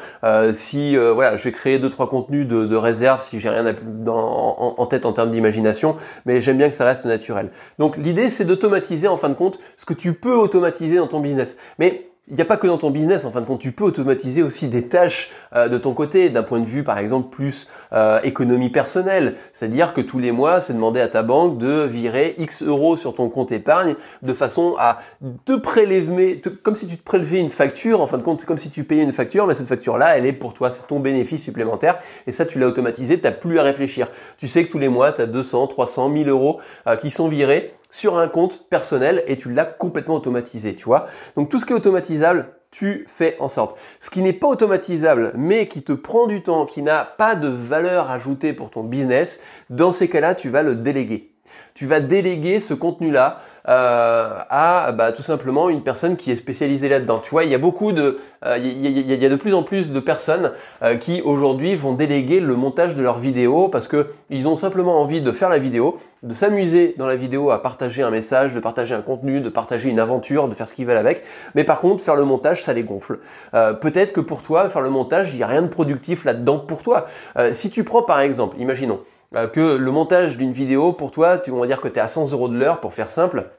si 0.53 0.97
voilà, 0.97 1.37
je 1.37 1.45
vais 1.45 1.53
créer 1.53 1.79
deux 1.79 1.91
trois 1.91 2.09
contenus 2.09 2.47
de, 2.47 2.77
réserve 2.77 3.23
si 3.23 3.41
j'ai 3.41 3.49
rien 3.49 3.65
en, 4.07 4.75
en, 4.79 4.87
tête 4.87 5.07
en 5.07 5.13
termes 5.13 5.31
d'imagination, 5.31 5.97
mais 6.27 6.41
j'aime 6.41 6.57
bien 6.57 6.69
que 6.69 6.75
ça 6.75 6.85
reste 6.85 7.05
naturel. 7.05 7.51
Donc 7.79 7.97
l'idée, 7.97 8.31
c'est 8.31 8.45
d'automatiser 8.45 9.09
en 9.09 9.17
fin 9.17 9.29
de 9.29 9.35
compte 9.35 9.59
ce 9.77 9.85
que 9.85 9.95
tu 9.95 10.13
peux 10.13 10.35
automatiser 10.35 10.97
dans 10.97 11.09
ton 11.09 11.21
business. 11.21 11.57
Mais 11.81 12.11
il 12.29 12.37
n'y 12.37 12.43
a 12.43 12.45
pas 12.45 12.57
que 12.57 12.69
dans 12.69 12.79
ton 12.79 12.91
business, 12.91 13.25
en 13.25 13.33
fin 13.33 13.41
de 13.41 13.47
compte, 13.47 13.61
tu 13.61 13.73
peux 13.73 13.83
automatiser 13.83 14.43
aussi 14.45 14.69
des 14.69 14.87
tâches 14.87 15.33
euh, 15.57 15.69
de 15.69 15.79
ton 15.79 15.95
côté, 15.95 16.31
d'un 16.31 16.45
point 16.45 16.61
de 16.61 16.65
vue 16.65 16.85
par 16.85 16.99
exemple 16.99 17.29
plus 17.29 17.67
euh, 17.93 18.21
économie 18.23 18.69
personnelle. 18.69 19.35
C'est-à-dire 19.53 19.93
que 19.95 20.01
tous 20.01 20.21
les 20.21 20.31
mois, 20.31 20.61
c'est 20.61 20.73
demander 20.73 21.01
à 21.01 21.09
ta 21.09 21.25
banque 21.25 21.59
de 21.59 21.83
virer 21.83 22.37
X 22.39 22.63
euros 22.63 22.97
sur 22.97 23.15
ton 23.15 23.29
compte 23.29 23.51
épargne 23.51 23.97
de 24.23 24.33
façon 24.33 24.77
à 24.79 25.01
te 25.45 25.55
prélever, 25.55 26.41
comme 26.63 26.77
si 26.77 26.87
tu 26.87 26.97
te 26.97 27.03
prélevais 27.03 27.41
une 27.41 27.51
facture, 27.51 28.01
en 28.01 28.07
fin 28.07 28.19
de 28.19 28.23
compte, 28.23 28.41
c'est 28.41 28.47
comme 28.47 28.59
si 28.59 28.71
tu 28.71 28.85
payais 28.85 29.03
une 29.03 29.13
facture, 29.13 29.49
mais 29.49 29.55
cette 29.55 29.69
facture-là, 29.69 30.17
elle 30.17 30.27
est 30.27 30.33
pour 30.33 30.55
toi, 30.55 30.71
c'est 30.71 30.87
ton 30.87 31.01
bénéfice 31.01 31.43
supplémentaire, 31.43 31.99
et 32.29 32.33
ça, 32.33 32.47
tu 32.47 32.61
l'as 32.61 32.67
automatisé, 32.69 33.19
tu 33.19 33.25
n'as 33.25 33.33
plus 33.33 33.59
à 33.59 33.65
réfléchir. 33.65 34.09
Tu 34.39 34.47
sais 34.47 34.65
que 34.65 34.71
tous 34.71 34.79
les 34.79 34.89
mois, 34.89 35.13
tu 35.13 35.23
as 35.23 35.27
200, 35.27 35.67
300, 35.67 36.11
1000 36.11 36.29
euros 36.29 36.61
euh, 36.87 36.95
qui 36.95 37.11
sont 37.11 37.27
virés 37.27 37.73
sur 37.91 38.19
un 38.19 38.29
compte 38.29 38.69
personnel 38.69 39.23
et 39.27 39.37
tu 39.37 39.53
l'as 39.53 39.65
complètement 39.65 40.15
automatisé, 40.17 40.75
tu 40.75 40.85
vois. 40.85 41.07
Donc 41.37 41.49
tout 41.49 41.59
ce 41.59 41.67
qui 41.67 41.73
est 41.73 41.77
automatisable, 41.77 42.55
tu 42.71 43.05
fais 43.09 43.37
en 43.41 43.49
sorte. 43.49 43.77
Ce 43.99 44.11
qui 44.11 44.23
n'est 44.23 44.33
pas 44.33 44.49
automatisable, 44.49 45.33
mais 45.35 45.67
qui 45.69 45.83
te 45.83 45.93
prend 45.93 46.27
du 46.27 46.43
temps, 46.43 46.67
qui 46.67 46.83
n'a 46.83 47.05
pas 47.05 47.35
de 47.35 47.49
valeur 47.49 48.11
ajoutée 48.11 48.53
pour 48.53 48.71
ton 48.71 48.85
business, 48.85 49.41
dans 49.71 49.93
ces 49.93 50.09
cas-là, 50.09 50.35
tu 50.35 50.51
vas 50.51 50.63
le 50.63 50.77
déléguer. 50.77 51.33
Tu 51.75 51.87
vas 51.87 52.01
déléguer 52.01 52.61
ce 52.61 52.75
contenu-là 52.75 53.41
euh, 53.69 54.39
à 54.49 54.93
bah, 54.93 55.13
tout 55.13 55.23
simplement 55.23 55.69
une 55.69 55.83
personne 55.83 56.17
qui 56.17 56.31
est 56.31 56.37
spécialisée 56.37 56.89
là-dedans. 56.89 57.21
Tu 57.23 57.31
vois, 57.31 57.45
il 57.45 57.51
y 57.51 57.55
a 57.55 57.59
beaucoup 57.59 57.93
de, 57.93 58.19
euh, 58.45 58.57
il, 58.59 58.81
y 58.87 59.25
a, 59.25 59.29
de 59.29 59.37
plus 59.37 59.53
en 59.55 59.63
plus 59.63 59.91
de 59.91 60.01
personnes 60.01 60.53
euh, 60.83 60.97
qui 60.97 61.21
aujourd'hui 61.23 61.75
vont 61.75 61.93
déléguer 61.93 62.41
le 62.41 62.57
montage 62.57 62.97
de 62.97 63.03
leurs 63.03 63.19
vidéos 63.19 63.69
parce 63.69 63.87
que 63.87 64.09
ils 64.31 64.49
ont 64.49 64.55
simplement 64.55 65.01
envie 65.01 65.21
de 65.21 65.31
faire 65.31 65.51
la 65.51 65.59
vidéo, 65.59 65.99
de 66.23 66.33
s'amuser 66.33 66.95
dans 66.97 67.07
la 67.07 67.17
vidéo 67.17 67.51
à 67.51 67.63
partager 67.63 68.03
un 68.03 68.11
message, 68.11 68.55
de 68.55 68.61
partager 68.61 68.95
un 68.95 69.03
contenu, 69.03 69.41
de 69.41 69.51
partager 69.51 69.91
une 69.91 70.01
aventure, 70.01 70.49
de 70.49 70.55
faire 70.55 70.67
ce 70.67 70.75
qu'ils 70.75 70.87
veulent 70.87 70.97
avec. 70.97 71.23
Mais 71.55 71.65
par 71.65 71.81
contre, 71.81 72.03
faire 72.03 72.17
le 72.17 72.25
montage, 72.25 72.63
ça 72.63 72.73
les 72.73 72.83
gonfle. 72.83 73.19
Peut-être 73.53 74.13
que 74.13 74.21
pour 74.21 74.43
toi, 74.43 74.71
faire 74.71 74.83
le 74.83 74.91
montage, 74.91 75.33
il 75.33 75.37
n'y 75.37 75.43
a 75.43 75.47
rien 75.47 75.63
de 75.63 75.69
productif 75.69 76.25
là-dedans 76.25 76.59
pour 76.59 76.83
toi. 76.83 77.07
si 77.53 77.71
tu 77.71 77.85
prends 77.85 78.03
par 78.03 78.21
exemple, 78.21 78.57
imaginons 78.59 79.01
que 79.33 79.77
le 79.77 79.91
montage 79.93 80.37
d'une 80.37 80.53
vidéo, 80.53 80.93
pour 80.93 81.11
toi, 81.11 81.39
tu 81.39 81.51
vas 81.51 81.67
dire 81.67 81.81
que 81.81 81.89
tu 81.89 81.97
es 81.97 82.03
à 82.03 82.09
100 82.09 82.33
euros 82.33 82.49
de 82.49 82.57
l'heure 82.57 82.81
pour 82.81 82.93
faire 82.95 83.11
simple 83.11 83.51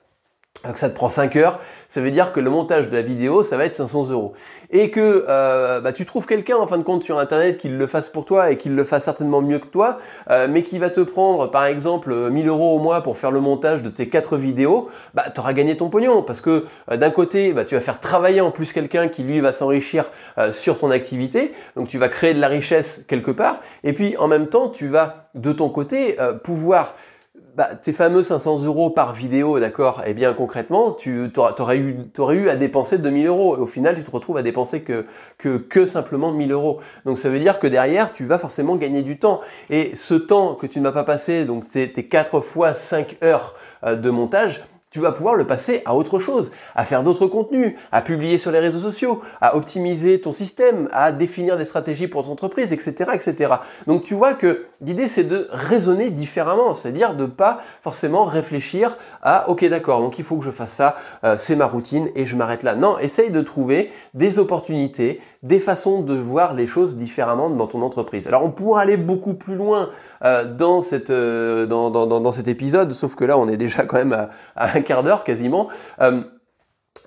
que 0.72 0.80
ça 0.80 0.90
te 0.90 0.96
prend 0.96 1.10
5 1.10 1.36
heures, 1.38 1.60
ça 1.88 2.02
veut 2.02 2.12
dire 2.12 2.32
que 2.32 2.40
le 2.40 2.50
montage 2.50 2.88
de 2.88 2.96
la 2.96 3.02
vidéo, 3.02 3.42
ça 3.44 3.58
va 3.58 3.66
être 3.66 3.76
500 3.76 4.12
euros. 4.12 4.34
Et 4.70 4.92
que 4.92 5.26
euh, 5.28 5.82
bah, 5.82 5.92
tu 5.92 6.06
trouves 6.06 6.28
quelqu'un 6.28 6.56
en 6.56 6.68
fin 6.68 6.78
de 6.78 6.84
compte 6.84 7.04
sur 7.04 7.18
Internet 7.18 7.58
qui 7.58 7.68
le 7.68 7.88
fasse 7.88 8.10
pour 8.10 8.26
toi 8.26 8.52
et 8.52 8.58
qui 8.58 8.70
le 8.70 8.84
fasse 8.84 9.06
certainement 9.06 9.42
mieux 9.42 9.60
que 9.60 9.66
toi, 9.66 9.98
euh, 10.30 10.48
mais 10.50 10.62
qui 10.62 10.78
va 10.78 10.90
te 10.90 11.02
prendre 11.02 11.50
par 11.50 11.66
exemple 11.66 12.30
1000 12.30 12.48
euros 12.48 12.76
au 12.76 12.80
mois 12.80 13.02
pour 13.02 13.18
faire 13.18 13.32
le 13.32 13.42
montage 13.42 13.82
de 13.82 13.90
tes 13.90 14.08
4 14.08 14.38
vidéos, 14.38 14.90
bah 15.16 15.26
tu 15.34 15.42
auras 15.42 15.54
gagné 15.54 15.76
ton 15.76 15.90
pognon. 15.90 16.22
Parce 16.22 16.42
que 16.42 16.66
euh, 16.92 16.98
d'un 16.98 17.10
côté, 17.10 17.54
bah, 17.54 17.66
tu 17.66 17.76
vas 17.76 17.82
faire 17.82 18.00
travailler 18.00 18.42
en 18.42 18.52
plus 18.52 18.72
quelqu'un 18.72 19.08
qui 19.08 19.24
lui 19.24 19.40
va 19.40 19.52
s'enrichir 19.52 20.12
sur 20.52 20.78
ton 20.78 20.92
activité, 20.92 21.54
donc 21.76 21.88
tu 21.88 21.98
vas 21.98 22.10
créer 22.10 22.34
de 22.34 22.40
la 22.40 22.48
richesse 22.48 23.04
quelque 23.08 23.32
part, 23.32 23.60
et 23.84 23.94
puis 23.94 24.16
en 24.18 24.28
même 24.28 24.48
temps, 24.48 24.70
tu 24.70 24.88
vas 24.88 25.30
de 25.36 25.52
ton 25.52 25.70
côté 25.70 26.18
pouvoir 26.44 26.96
bah, 27.56 27.76
tes 27.76 27.94
fameux 27.94 28.24
500 28.24 28.64
euros 28.64 28.90
par 28.90 29.14
vidéo, 29.14 29.60
d'accord 29.60 30.04
Eh 30.06 30.14
bien, 30.14 30.34
concrètement, 30.34 30.92
tu 30.92 31.30
aurais 31.38 31.78
eu, 31.78 31.98
aurais 32.18 32.36
eu 32.36 32.50
à 32.50 32.56
dépenser 32.56 32.98
2000 32.98 33.28
euros. 33.28 33.58
Et 33.58 33.60
au 33.60 33.68
final, 33.68 33.96
tu 33.96 34.04
te 34.04 34.12
retrouves 34.12 34.38
à 34.38 34.42
dépenser 34.42 34.82
que, 34.82 35.06
que, 35.38 35.58
que 35.58 35.86
simplement 35.86 36.32
1000 36.32 36.52
euros. 36.52 36.80
Donc, 37.06 37.18
ça 37.18 37.30
veut 37.30 37.40
dire 37.40 37.60
que 37.60 37.68
derrière, 37.68 38.14
tu 38.14 38.26
vas 38.26 38.38
forcément 38.38 38.76
gagner 38.76 39.02
du 39.02 39.20
temps. 39.20 39.42
Et 39.70 39.96
ce 39.96 40.14
temps 40.14 40.56
que 40.56 40.66
tu 40.68 40.80
ne 40.80 40.86
vas 40.86 40.94
pas 40.94 41.04
passer, 41.04 41.46
donc 41.46 41.64
c'est 41.66 41.90
tes 41.94 42.06
4 42.08 42.40
fois 42.42 42.74
5 42.74 43.18
heures 43.24 43.56
euh, 43.84 43.96
de 43.96 44.10
montage, 44.10 44.64
tu 44.92 45.00
vas 45.00 45.14
pouvoir 45.14 45.36
le 45.36 45.48
passer 45.48 45.82
à 45.86 45.96
autre 45.96 46.20
chose, 46.20 46.52
à 46.76 46.84
faire 46.84 47.02
d'autres 47.02 47.26
contenus, 47.26 47.76
à 47.94 48.02
publier 48.02 48.38
sur 48.38 48.52
les 48.52 48.60
réseaux 48.60 48.80
sociaux, 48.80 49.22
à 49.40 49.56
optimiser 49.56 50.20
ton 50.20 50.34
système, 50.34 50.90
à 50.92 51.14
définir 51.14 51.58
des 51.58 51.64
stratégies 51.64 52.10
pour 52.10 52.26
ton 52.26 52.32
entreprise, 52.32 52.74
etc., 52.74 53.12
etc. 53.14 53.54
Donc 53.88 54.04
tu 54.04 54.14
vois 54.14 54.34
que 54.34 54.66
l'idée 54.82 55.08
c'est 55.08 55.24
de 55.24 55.48
raisonner 55.52 56.10
différemment, 56.10 56.76
c'est-à-dire 56.76 57.16
de 57.16 57.26
pas 57.26 57.62
forcément 57.82 58.26
réfléchir 58.26 58.98
à 59.22 59.50
ok 59.50 59.64
d'accord, 59.66 60.02
donc 60.02 60.20
il 60.20 60.26
faut 60.26 60.36
que 60.36 60.44
je 60.44 60.52
fasse 60.52 60.74
ça, 60.74 60.98
euh, 61.24 61.38
c'est 61.38 61.56
ma 61.56 61.68
routine 61.68 62.10
et 62.16 62.26
je 62.26 62.36
m'arrête 62.36 62.64
là. 62.64 62.76
Non, 62.76 63.00
essaye 63.00 63.32
de 63.32 63.42
trouver 63.42 63.92
des 64.14 64.40
opportunités, 64.40 65.22
des 65.44 65.60
façons 65.60 66.02
de 66.02 66.14
voir 66.14 66.54
les 66.54 66.68
choses 66.68 66.98
différemment 66.98 67.50
dans 67.50 67.68
ton 67.68 67.82
entreprise. 67.82 68.28
Alors 68.28 68.44
on 68.44 68.52
pourra 68.52 68.82
aller 68.82 68.98
beaucoup 68.98 69.34
plus 69.34 69.56
loin 69.56 69.90
euh, 70.24 70.46
dans, 70.46 70.82
cette, 70.82 71.10
euh, 71.10 71.66
dans, 71.66 71.90
dans, 71.90 72.06
dans, 72.06 72.32
cet 72.32 72.48
épisode, 72.48 72.92
sauf 72.92 73.16
que 73.16 73.26
là 73.26 73.38
on 73.38 73.48
est 73.48 73.58
déjà 73.58 73.84
quand 73.86 73.98
même 73.98 74.14
à, 74.14 74.30
à 74.56 74.78
un 74.78 74.82
quart 74.82 75.02
d'heure 75.04 75.24
quasiment. 75.24 75.70
Euh, 76.00 76.22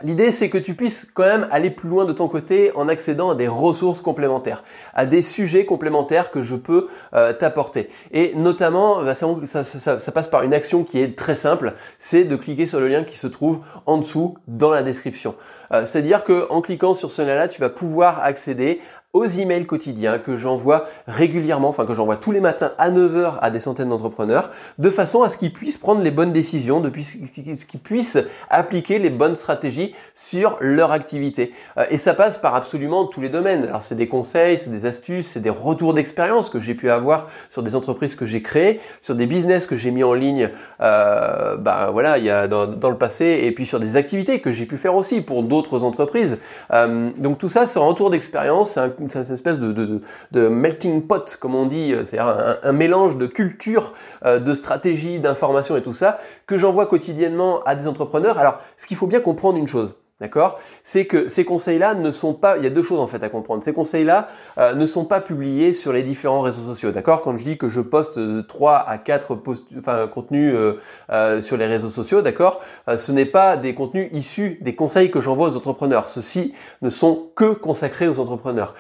L'idée, 0.03 0.33
c'est 0.33 0.51
que 0.51 0.59
tu 0.59 0.75
puisses 0.75 1.09
quand 1.15 1.23
même 1.23 1.49
aller 1.51 1.71
plus 1.71 1.89
loin 1.89 2.05
de 2.05 2.13
ton 2.13 2.27
côté 2.27 2.73
en 2.75 2.89
accédant 2.89 3.31
à 3.31 3.35
des 3.37 3.47
ressources 3.47 4.01
complémentaires, 4.01 4.65
à 4.93 5.07
des 5.07 5.23
sujets 5.23 5.67
complémentaires 5.67 6.31
que 6.31 6.43
je 6.43 6.57
peux 6.57 6.89
euh, 7.15 7.33
t'apporter. 7.33 7.89
Et 8.11 8.35
notamment, 8.35 9.03
bah, 9.03 9.15
ça, 9.15 10.13
passe 10.13 10.27
par 10.27 10.43
une 10.43 10.53
action 10.53 10.83
qui 10.85 11.01
est 11.01 11.17
très 11.17 11.37
simple, 11.37 11.75
c'est 11.99 12.25
de 12.25 12.35
cliquer 12.35 12.67
sur 12.67 12.81
le 12.81 12.89
lien 12.89 13.05
qui 13.05 13.17
se 13.17 13.29
trouve 13.29 13.61
en 13.87 13.97
dessous 13.97 14.37
dans 14.49 14.71
la 14.71 14.83
description. 14.83 15.37
Euh, 15.73 15.87
c'est-à-dire 15.87 16.25
qu'en 16.25 16.61
cliquant 16.61 16.93
sur 16.93 17.11
ce 17.11 17.23
lien-là, 17.23 17.47
tu 17.47 17.61
vas 17.61 17.71
pouvoir 17.71 18.23
accéder 18.23 18.81
aux 19.15 19.25
emails 19.25 19.65
quotidiens 19.65 20.19
que 20.19 20.37
j'envoie 20.37 20.87
régulièrement, 21.07 21.69
enfin 21.69 21.87
que 21.87 21.95
j'envoie 21.95 22.17
tous 22.17 22.33
les 22.33 22.41
matins 22.41 22.73
à 22.77 22.91
9h 22.91 23.39
à 23.41 23.51
des 23.51 23.61
centaines 23.61 23.89
d'entrepreneurs, 23.89 24.51
de 24.79 24.91
façon 24.91 25.23
à 25.23 25.31
ce 25.31 25.39
qu'ils 25.39 25.53
puissent 25.53 25.79
prendre 25.79 26.03
les 26.03 26.11
bonnes 26.11 26.33
décisions, 26.33 26.81
de 26.81 26.91
ce 27.01 27.65
qu'ils 27.65 27.81
puissent 27.81 28.19
appliquer 28.51 28.99
les 28.99 29.11
bonnes 29.11 29.37
stratégies 29.37 29.95
sur 30.15 30.59
leur 30.61 30.91
activité. 30.91 31.53
Euh, 31.79 31.87
et 31.91 31.97
ça 31.97 32.13
passe 32.13 32.37
par 32.37 32.55
absolument 32.55 33.07
tous 33.07 33.23
les 33.23 33.31
domaines. 33.31 33.65
Alors 33.65 33.83
c'est 33.83 33.95
des 33.95 34.09
conseils, 34.09 34.59
c'est 34.59 34.71
des 34.71 34.85
astuces, 34.85 35.29
c'est 35.29 35.41
des 35.41 35.51
retours 35.51 35.95
d'expérience 35.95 36.51
que 36.51 36.61
j'ai 36.61 36.75
pu 36.75 36.91
avoir 36.91 37.29
sur 37.49 37.63
des 37.63 37.75
entreprises 37.75 38.15
que 38.15 38.27
j'ai 38.27 38.43
créées, 38.43 38.81
sur 39.01 39.15
des 39.15 39.27
business 39.27 39.67
que 39.67 39.77
j'ai 39.77 39.91
mis 39.91 40.05
en 40.05 40.13
ligne, 40.13 40.51
bah 40.81 41.89
voilà, 41.93 42.19
il 42.19 42.25
y 42.25 42.31
a 42.31 42.49
dans, 42.49 42.91
le 42.91 42.99
passé, 42.99 43.41
et 43.45 43.53
puis 43.53 43.67
sur 43.67 43.81
des 43.81 43.97
activités 43.97 44.41
que 44.41 44.53
j'ai 44.53 44.67
pu 44.67 44.79
faire 44.79 44.95
aussi 44.95 45.21
pour 45.21 45.43
d'autres 45.43 45.83
entreprises. 45.85 46.39
Euh, 46.73 47.11
donc 47.17 47.39
tout 47.39 47.49
ça, 47.49 47.67
c'est 47.67 47.79
un 47.79 47.85
retour 47.85 48.11
d'expérience, 48.11 48.71
c'est 48.71 48.81
un 48.81 48.89
c'est 49.11 49.27
une 49.27 49.33
espèce 49.33 49.59
de, 49.59 50.49
melting 50.49 51.07
pot, 51.07 51.37
comme 51.41 51.55
on 51.55 51.67
dit, 51.67 51.93
euh, 51.93 52.05
c'est-à-dire 52.05 52.29
un, 52.29 52.57
un, 52.63 52.73
mélange 52.73 53.17
de 53.17 53.27
culture, 53.27 53.95
euh, 54.25 54.39
de 54.39 54.55
stratégie, 54.55 55.21
d'information 55.21 55.77
et 55.77 55.83
tout 55.83 55.95
ça, 55.95 56.19
que 56.47 56.59
j'envoie 56.59 56.87
quotidiennement 56.87 57.63
à 57.65 57.75
des 57.75 57.87
entrepreneurs. 57.87 58.39
Alors, 58.39 58.61
ce 58.77 58.87
qu'il 58.87 58.97
faut 58.97 59.07
bien 59.07 59.21
comprendre 59.21 59.59
une 59.59 59.67
chose, 59.67 59.97
D'accord? 60.25 60.59
C'est 60.85 61.05
que 61.05 61.29
ces 61.29 61.45
conseils-là 61.45 61.93
ne 61.93 62.11
sont 62.11 62.33
pas, 62.33 62.57
il 62.57 62.65
y 62.65 62.67
a 62.67 62.71
deux 62.71 62.83
choses 62.83 62.99
en 62.99 63.07
fait 63.07 63.23
à 63.23 63.29
comprendre. 63.29 63.63
Ces 63.63 63.75
conseils-là 63.75 64.29
euh, 64.57 64.75
ne 64.75 64.87
sont 64.87 65.05
pas 65.05 65.21
publiés 65.21 65.75
sur 65.75 65.93
les 65.93 66.03
différents 66.03 66.41
réseaux 66.41 66.65
sociaux. 66.67 66.93
D'accord? 66.93 67.21
Quand 67.21 67.37
je 67.37 67.45
dis 67.45 67.59
que 67.59 67.69
je 67.69 67.83
poste 67.83 68.19
3 68.49 68.77
à 68.89 68.97
4 68.97 69.35
post 69.35 69.67
enfin, 69.79 70.07
contenus 70.07 70.55
euh, 70.55 70.81
euh, 71.11 71.43
sur 71.43 71.59
les 71.59 71.67
réseaux 71.67 71.91
sociaux, 71.91 72.23
d'accord? 72.23 72.63
Ce 72.97 73.13
n'est 73.13 73.27
pas 73.27 73.59
des 73.59 73.75
contenus 73.75 74.09
issus 74.13 74.57
des 74.63 74.75
conseils 74.75 75.11
que 75.11 75.21
j'envoie 75.21 75.49
aux 75.49 75.57
entrepreneurs. 75.59 76.09
Ceux-ci 76.09 76.55
ne 76.81 76.89
sont 76.89 77.29
que 77.35 77.53
consacrés 77.53 78.09
aux 78.09 78.19
entrepreneurs. 78.19 78.75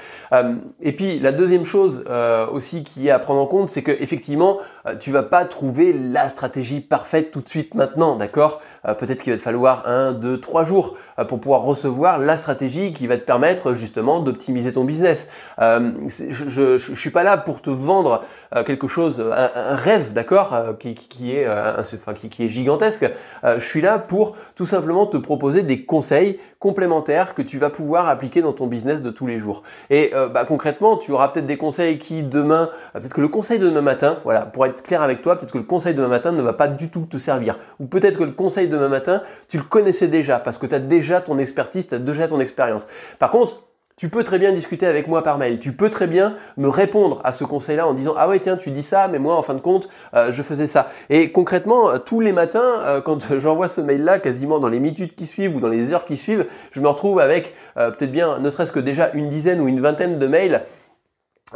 et 0.81 0.93
puis 0.93 1.19
la 1.19 1.33
deuxième 1.33 1.65
chose 1.65 2.05
aussi 2.53 2.85
qui 2.85 3.09
est 3.09 3.11
à 3.11 3.19
prendre 3.19 3.41
en 3.41 3.47
compte, 3.47 3.69
c'est 3.69 3.83
que 3.83 3.91
effectivement, 3.91 4.61
tu 4.99 5.11
vas 5.11 5.23
pas 5.23 5.45
trouver 5.45 5.93
la 5.93 6.29
stratégie 6.29 6.81
parfaite 6.81 7.31
tout 7.31 7.41
de 7.41 7.49
suite 7.49 7.75
maintenant, 7.75 8.17
d'accord? 8.17 8.63
Peut-être 8.99 9.23
qu'il 9.23 9.33
va 9.33 9.39
te 9.39 9.43
falloir 9.43 9.89
un, 9.89 10.13
deux, 10.13 10.41
trois 10.41 10.65
jours 10.65 10.97
pour 11.29 11.34
pouvoir 11.39 11.63
recevoir 11.63 12.19
la 12.19 12.37
stratégie 12.37 12.93
qui 12.93 13.07
va 13.07 13.17
te 13.17 13.25
permettre 13.25 13.75
justement 13.75 14.21
d'optimiser 14.21 14.73
ton 14.73 14.85
business. 14.85 15.29
Euh, 15.61 15.93
je, 16.09 16.73
ne 16.73 16.79
suis 16.79 17.11
pas 17.11 17.23
là 17.23 17.37
pour 17.37 17.61
te 17.61 17.71
vendre 17.71 18.25
euh, 18.55 18.65
quelque 18.65 18.89
chose, 18.89 19.21
un, 19.21 19.77
rêve, 19.77 20.13
d'accord, 20.13 20.55
euh, 20.55 20.73
qui, 20.75 20.91
est, 20.91 22.29
qui, 22.31 22.45
est 22.45 22.49
gigantesque. 22.49 23.11
je 23.43 23.65
suis 23.65 23.81
là 23.81 23.99
pour 23.99 24.37
tout 24.55 24.67
simplement 24.67 25.07
te 25.07 25.17
proposer 25.17 25.63
des 25.63 25.85
conseils 25.85 26.39
complémentaires 26.65 27.35
que 27.35 27.43
tu 27.43 27.59
vas 27.59 27.69
pouvoir 27.69 28.09
appliquer 28.09 28.41
dans 28.41 28.55
ton 28.55 28.67
business 28.67 29.03
de 29.03 29.11
tous 29.11 29.27
les 29.27 29.39
jours. 29.39 29.65
Et 29.91 30.13
bah, 30.33 30.47
concrètement, 30.47 30.97
tu 30.97 31.13
auras 31.13 31.29
peut-être 31.29 31.45
des 31.47 31.59
conseils 31.59 31.99
qui 31.99 32.23
demain, 32.23 32.71
peut-être 32.95 33.13
que 33.13 33.21
le 33.21 33.29
conseil 33.29 33.59
de 33.59 33.67
demain 33.67 33.83
matin, 33.83 34.17
voilà, 34.25 34.47
pour 34.47 34.65
être 34.65 34.83
clair 34.83 35.03
avec 35.03 35.21
toi, 35.21 35.37
peut-être 35.37 35.53
que 35.53 35.59
le 35.59 35.65
conseil 35.65 35.93
de 35.93 35.99
demain 35.99 36.09
matin 36.09 36.33
ne 36.33 36.41
va 36.41 36.55
pas 36.55 36.69
du 36.69 36.89
tout 36.89 37.03
te 37.03 37.19
servir. 37.19 37.59
Ou 37.81 37.87
peut-être 37.87 38.19
que 38.19 38.25
le 38.25 38.31
conseil 38.31 38.67
de 38.67 38.73
demain 38.73 38.89
matin, 38.89 39.23
tu 39.51 39.59
le 39.59 39.65
connaissais 39.65 40.09
déjà 40.09 40.39
parce 40.39 40.57
que 40.57 40.65
tu 40.65 40.75
as 40.75 40.79
déjà 40.79 41.21
ton 41.21 41.37
expertise, 41.37 41.87
tu 41.87 41.95
as 41.97 41.99
déjà 41.99 42.29
ton 42.29 42.41
expérience. 42.41 42.87
Par 43.19 43.31
contre, 43.31 43.63
tu 43.97 44.09
peux 44.09 44.25
très 44.25 44.41
bien 44.41 44.53
discuter 44.53 44.87
avec 44.87 45.07
moi 45.07 45.23
par 45.23 45.39
mail. 45.39 45.61
Tu 45.61 45.73
peux 45.73 45.89
très 45.89 46.09
bien 46.09 46.37
me 46.57 46.69
répondre 46.69 47.21
à 47.23 47.33
ce 47.33 47.45
conseil-là 47.45 47.87
en 47.87 47.95
disant 47.95 48.15
ah 48.17 48.29
ouais 48.29 48.41
tiens 48.41 48.57
tu 48.57 48.73
dis 48.73 48.83
ça 48.83 49.07
mais 49.07 49.21
moi 49.21 49.37
en 49.37 49.43
fin 49.43 49.55
de 49.55 49.61
compte 49.61 49.89
euh, 50.15 50.33
je 50.33 50.43
faisais 50.43 50.67
ça. 50.67 50.89
Et 51.11 51.31
concrètement 51.31 51.91
euh, 51.91 51.99
tous 51.99 52.19
les 52.19 52.33
matins 52.33 52.81
euh, 52.81 53.01
quand 53.01 53.39
j'envoie 53.39 53.69
ce 53.69 53.81
mail-là 53.81 54.19
quasiment 54.19 54.59
dans 54.59 54.69
les 54.69 54.81
minutes 54.81 55.15
qui 55.15 55.27
suivent 55.27 55.55
ou 55.55 55.61
dans 55.61 55.69
les 55.69 55.93
heures 55.93 56.05
qui 56.05 56.17
suivent 56.17 56.47
je 56.73 56.81
me 56.81 56.89
retrouve 56.89 57.21
avec 57.21 57.55
peut-être 57.77 58.11
bien 58.11 58.39
ne 58.39 58.51
serait-ce 58.51 58.73
que 58.73 58.81
déjà 58.81 59.11
une 59.13 59.29
dizaine 59.29 59.61
ou 59.61 59.69
une 59.69 59.81
vingtaine 59.81 60.19
de 60.19 60.27
mails 60.27 60.63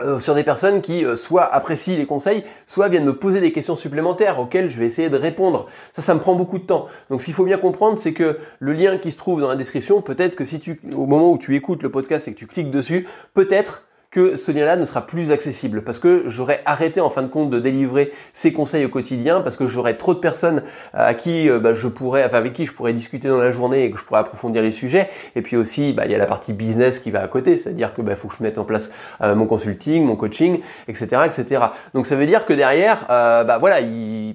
euh, 0.01 0.21
sur 0.21 0.35
des 0.35 0.45
personnes 0.45 0.81
qui 0.81 1.05
euh, 1.05 1.17
soit 1.17 1.45
apprécient 1.45 1.97
les 1.97 2.07
conseils, 2.07 2.45
soit 2.67 2.89
viennent 2.89 3.05
me 3.05 3.17
poser 3.17 3.41
des 3.41 3.53
questions 3.53 3.77
supplémentaires 3.77 4.39
auxquelles 4.39 4.71
je 4.71 4.79
vais 4.79 4.87
essayer 4.87 5.09
de 5.09 5.17
répondre. 5.17 5.67
Ça, 5.93 6.03
ça 6.03 6.15
me 6.15 6.21
prend 6.21 6.35
beaucoup 6.35 6.59
de 6.59 6.65
temps. 6.65 6.87
Donc, 7.11 7.21
ce 7.21 7.27
qu'il 7.27 7.35
faut 7.35 7.45
bien 7.45 7.59
comprendre, 7.59 7.99
c'est 7.99 8.13
que 8.13 8.39
le 8.59 8.73
lien 8.73 8.99
qui 8.99 9.11
se 9.11 9.17
trouve 9.17 9.41
dans 9.41 9.49
la 9.49 9.57
description, 9.57 10.03
peut-être 10.03 10.37
que 10.37 10.45
si 10.45 10.61
tu, 10.61 10.81
au 10.95 11.07
moment 11.07 11.33
où 11.33 11.39
tu 11.39 11.57
écoutes 11.57 11.83
le 11.83 11.91
podcast 11.91 12.29
et 12.29 12.33
que 12.33 12.39
tu 12.39 12.47
cliques 12.47 12.71
dessus, 12.71 13.07
peut-être 13.35 13.85
que 14.11 14.37
ce 14.37 14.51
lien-là 14.53 14.77
ne 14.77 14.85
sera 14.85 15.07
plus 15.07 15.31
accessible 15.33 15.83
parce 15.83 15.99
que 15.99 16.25
j'aurais 16.27 16.63
arrêté 16.65 17.01
en 17.01 17.11
fin 17.11 17.23
de 17.23 17.29
compte 17.29 17.51
de 17.51 17.59
délivrer 17.59 18.11
ces 18.33 18.55
conseils 18.55 18.85
au 18.87 18.89
quotidien 18.89 19.43
parce 19.43 19.57
que 19.57 19.67
j'aurais 19.67 19.95
trop 19.95 20.15
de 20.15 20.19
personnes 20.19 20.63
à 20.95 21.13
qui 21.13 21.51
euh, 21.51 21.61
bah, 21.61 21.75
je 21.75 21.87
enfin 21.87 22.39
avec 22.39 22.55
qui 22.55 22.65
je 22.65 22.73
pourrais 22.73 22.95
discuter 22.95 23.29
dans 23.29 23.41
la 23.41 23.51
journée 23.51 23.85
et 23.85 23.91
que 23.91 23.99
je 23.99 24.05
pourrais 24.05 24.21
approfondir 24.21 24.63
les 24.63 24.71
sujets. 24.71 25.11
Et 25.37 25.43
puis 25.43 25.57
aussi, 25.57 25.93
bah, 25.93 26.05
il 26.07 26.13
y 26.13 26.15
a 26.15 26.19
la 26.19 26.27
partie 26.27 26.55
business 26.55 27.01
qui 27.01 27.11
va 27.11 27.23
à 27.23 27.29
côté, 27.29 27.59
c'est-à-dire 27.59 27.93
que 27.93 28.01
bah, 28.01 28.17
faut 28.17 28.29
que 28.29 28.35
je 28.39 28.43
mette 28.43 28.59
en 28.59 28.65
place 28.65 28.91
euh, 29.21 29.35
mon 29.35 29.47
consulting, 29.47 30.05
mon 30.05 30.17
coaching, 30.17 30.61
etc., 30.87 31.23
etc. 31.27 31.65
Donc 31.93 32.07
ça 32.07 32.17
veut 32.17 32.27
dire 32.27 32.47
que 32.47 32.55
derrière, 32.55 33.07
euh, 33.11 33.45
bah 33.45 33.59
voilà, 33.59 33.81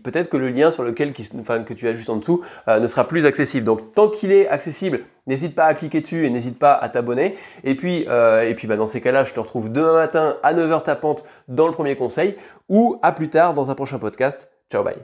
peut-être 0.03 0.29
que 0.29 0.37
le 0.37 0.49
lien 0.49 0.69
sur 0.69 0.83
lequel, 0.83 1.13
que 1.13 1.73
tu 1.73 1.87
as 1.87 1.93
juste 1.93 2.09
en 2.09 2.17
dessous, 2.17 2.41
ne 2.67 2.87
sera 2.87 3.07
plus 3.07 3.25
accessible. 3.25 3.65
Donc 3.65 3.93
tant 3.95 4.07
qu'il 4.09 4.31
est 4.31 4.47
accessible, 4.47 5.01
n'hésite 5.27 5.55
pas 5.55 5.65
à 5.65 5.73
cliquer 5.73 6.01
dessus 6.01 6.25
et 6.25 6.29
n'hésite 6.29 6.59
pas 6.59 6.73
à 6.73 6.89
t'abonner. 6.89 7.35
Et 7.63 7.75
puis, 7.75 8.01
et 8.01 8.53
puis 8.55 8.67
dans 8.67 8.87
ces 8.87 9.01
cas-là, 9.01 9.23
je 9.23 9.33
te 9.33 9.39
demain 9.69 9.93
matin 9.93 10.37
à 10.43 10.53
9h 10.53 10.83
tapante 10.83 11.23
dans 11.47 11.67
le 11.67 11.73
premier 11.73 11.95
conseil 11.95 12.37
ou 12.69 12.99
à 13.01 13.11
plus 13.11 13.29
tard 13.29 13.53
dans 13.53 13.69
un 13.69 13.75
prochain 13.75 13.99
podcast. 13.99 14.49
Ciao, 14.71 14.83
bye. 14.83 14.95